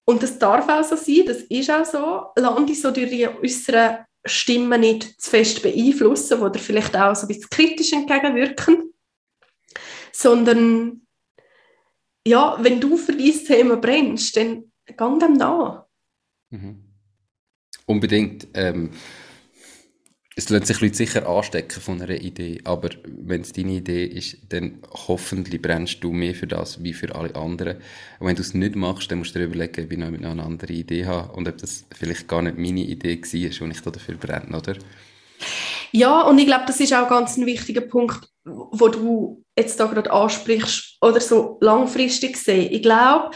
[0.05, 2.25] Und das darf auch so sein, das ist auch so.
[2.35, 7.23] Lass dich so durch die äußeren Stimmen nicht zu fest beeinflussen, dir vielleicht auch so
[7.23, 8.93] ein bisschen kritisch entgegenwirken.
[10.11, 11.07] Sondern,
[12.27, 15.85] ja, wenn du für dieses Thema brennst, dann gang dem nach.
[16.49, 16.83] Mhm.
[17.85, 18.47] Unbedingt.
[18.53, 18.91] Ähm,
[20.35, 24.37] es lässt sich Leute sicher anstecken von einer Idee, aber wenn es deine Idee ist,
[24.49, 27.77] dann hoffentlich brennst du mehr für das wie für alle anderen.
[28.19, 30.43] Und wenn du es nicht machst, dann musst du dir überlegen, ob ich noch eine
[30.43, 34.15] andere Idee habe und ob das vielleicht gar nicht meine Idee war und ich dafür
[34.15, 34.75] brenne, oder?
[35.91, 39.85] Ja, und ich glaube, das ist auch ganz ein wichtiger Punkt, wo du jetzt da
[39.85, 42.71] gerade ansprichst, oder so langfristig sehen.
[42.71, 43.29] Ich glaube,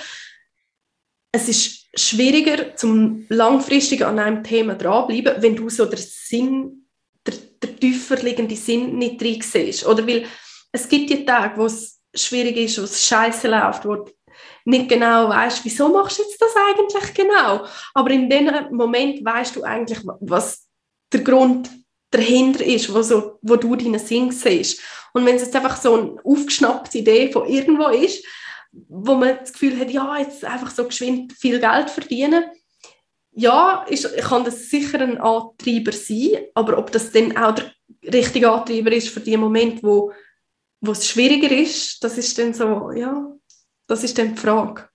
[1.31, 6.86] es ist schwieriger, zum langfristig an einem Thema dranbleiben, wenn du so den Sinn
[7.61, 9.85] der tiefer liegende Sinn nicht drin siehst.
[9.85, 10.25] Oder weil
[10.71, 14.11] es gibt die Tage, wo es schwierig ist, wo es scheiße läuft, wo du
[14.65, 17.65] nicht genau weißt, wieso machst du jetzt das eigentlich genau.
[17.93, 20.67] Aber in dem Moment weißt du eigentlich, was
[21.11, 21.69] der Grund
[22.11, 24.81] dahinter ist, wo, so, wo du deinen Sinn siehst.
[25.13, 28.25] Und wenn es jetzt einfach so eine aufgeschnappte Idee von irgendwo ist,
[28.89, 32.43] wo man das Gefühl hat, ja, jetzt einfach so geschwind viel Geld verdienen,
[33.37, 37.71] ja, ist, kann das sicher ein Antreiber sein, aber ob das dann auch der
[38.11, 40.11] richtige Antreiber ist für den Moment, wo,
[40.81, 43.31] wo es schwieriger ist, das ist dann so, ja,
[43.85, 44.89] das ist dann die Frage.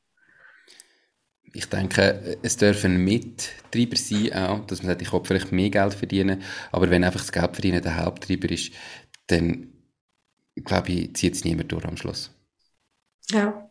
[1.55, 5.95] Ich denke, es dürfen Mittreiber sein auch, dass man sagt, ich will vielleicht mehr Geld
[5.95, 8.73] verdienen, aber wenn einfach das Geld verdienen der Haupttreiber ist,
[9.29, 9.73] dann
[10.57, 12.33] glaube ich, zieht es niemand durch am Schluss.
[13.31, 13.71] Ja.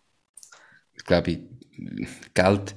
[0.94, 1.42] Ich glaube,
[2.34, 2.76] Geld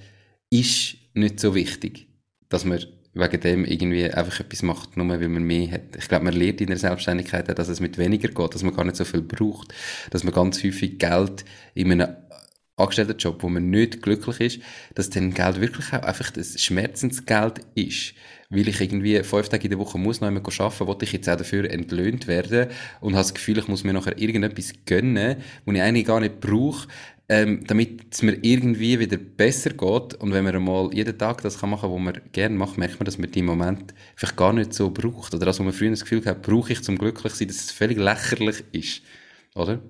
[0.51, 2.09] ist nicht so wichtig,
[2.49, 2.85] dass man
[3.15, 5.97] wegen dem irgendwie einfach etwas macht, nur weil man mehr hat.
[5.97, 8.75] Ich glaube, man lernt in der Selbstständigkeit auch, dass es mit weniger geht, dass man
[8.75, 9.73] gar nicht so viel braucht,
[10.11, 11.45] dass man ganz häufig Geld
[11.75, 12.17] in einem
[12.77, 14.61] Angestelltenjob, wo man nicht glücklich ist,
[14.97, 18.15] dass dann Geld wirklich auch einfach das Schmerzensgeld ist.
[18.51, 21.29] Weil ich irgendwie fünf Tage in der Woche muss noch einmal arbeiten, wollte ich jetzt
[21.29, 22.69] auch dafür entlöhnt werden
[23.01, 26.41] und habe das Gefühl, ich muss mir nachher irgendetwas gönnen, was ich eigentlich gar nicht
[26.41, 26.89] brauche,
[27.29, 30.15] ähm, damit es mir irgendwie wieder besser geht.
[30.15, 32.99] Und wenn man einmal jeden Tag das kann machen kann, was man gerne macht, merkt
[33.01, 35.35] man, dass man die Moment vielleicht gar nicht so braucht.
[35.35, 37.99] Oder das, was man früher das Gefühl hat, brauche ich zum Glücklichsein, dass es völlig
[37.99, 39.03] lächerlich ist.
[39.55, 39.81] Oder?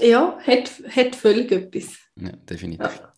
[0.00, 1.98] Ja, hat, hat völlig etwas.
[2.16, 2.80] Ja, definitiv.
[2.80, 3.12] Ja.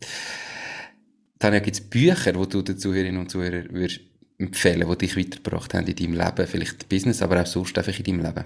[1.38, 4.00] Tanja, gibt es Bücher, die du den Zuhörerinnen und Zuhörern würdest
[4.38, 8.04] empfehlen, die dich weitergebracht haben in deinem Leben, vielleicht Business, aber auch sonst einfach in
[8.04, 8.44] deinem Leben?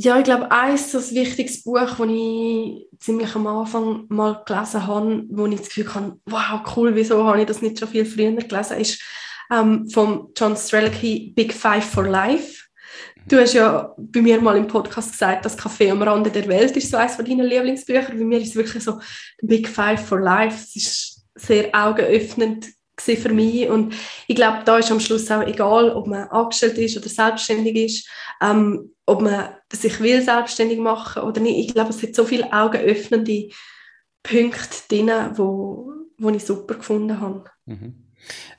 [0.00, 4.86] Ja, ich glaube, ein so ein wichtiges Buch, das ich ziemlich am Anfang mal gelesen
[4.86, 8.04] habe, wo ich das Gefühl habe, wow, cool, wieso habe ich das nicht schon viel
[8.04, 9.02] früher gelesen, ist
[9.52, 12.62] ähm, von John Strelicky Big Five for Life.
[13.26, 16.76] Du hast ja bei mir mal im Podcast gesagt, das Café am Rande der Welt
[16.76, 18.16] ist so eines von deinen Lieblingsbüchern.
[18.16, 19.00] Bei mir ist es wirklich so
[19.42, 20.58] Big Five for Life.
[20.62, 22.68] Es ist sehr augenöffnend
[23.00, 23.94] für mich und
[24.28, 28.08] ich glaube, da ist am Schluss auch egal, ob man angestellt ist oder selbstständig ist,
[28.40, 31.58] ähm, ob man sich will selbstständig machen oder nicht.
[31.58, 33.48] Ich glaube, es hat so viele augenöffnende
[34.22, 37.44] Punkte drin, wo, wo ich super gefunden habe.
[37.64, 37.94] Mhm.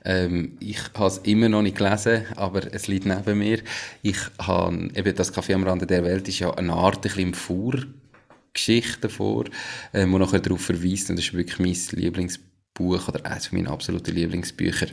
[0.04, 3.60] Ähm, ich habe es immer noch nicht gelesen, aber es liegt neben mir.
[4.02, 7.22] Ich habe, eben das Café am Rande der Welt ist ja eine Art ein bisschen
[7.22, 9.44] im Vorgeschichte davor,
[9.92, 14.16] ähm, wo nachher darauf verweist und das ist wirklich mein Lieblingsbuch oder eines meiner absoluten
[14.16, 14.88] Lieblingsbücher.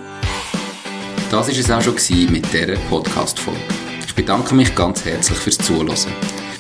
[1.31, 3.61] Das war es auch schon mit dieser Podcast-Folge.
[4.07, 6.32] Ich bedanke mich ganz herzlich fürs Zuhören.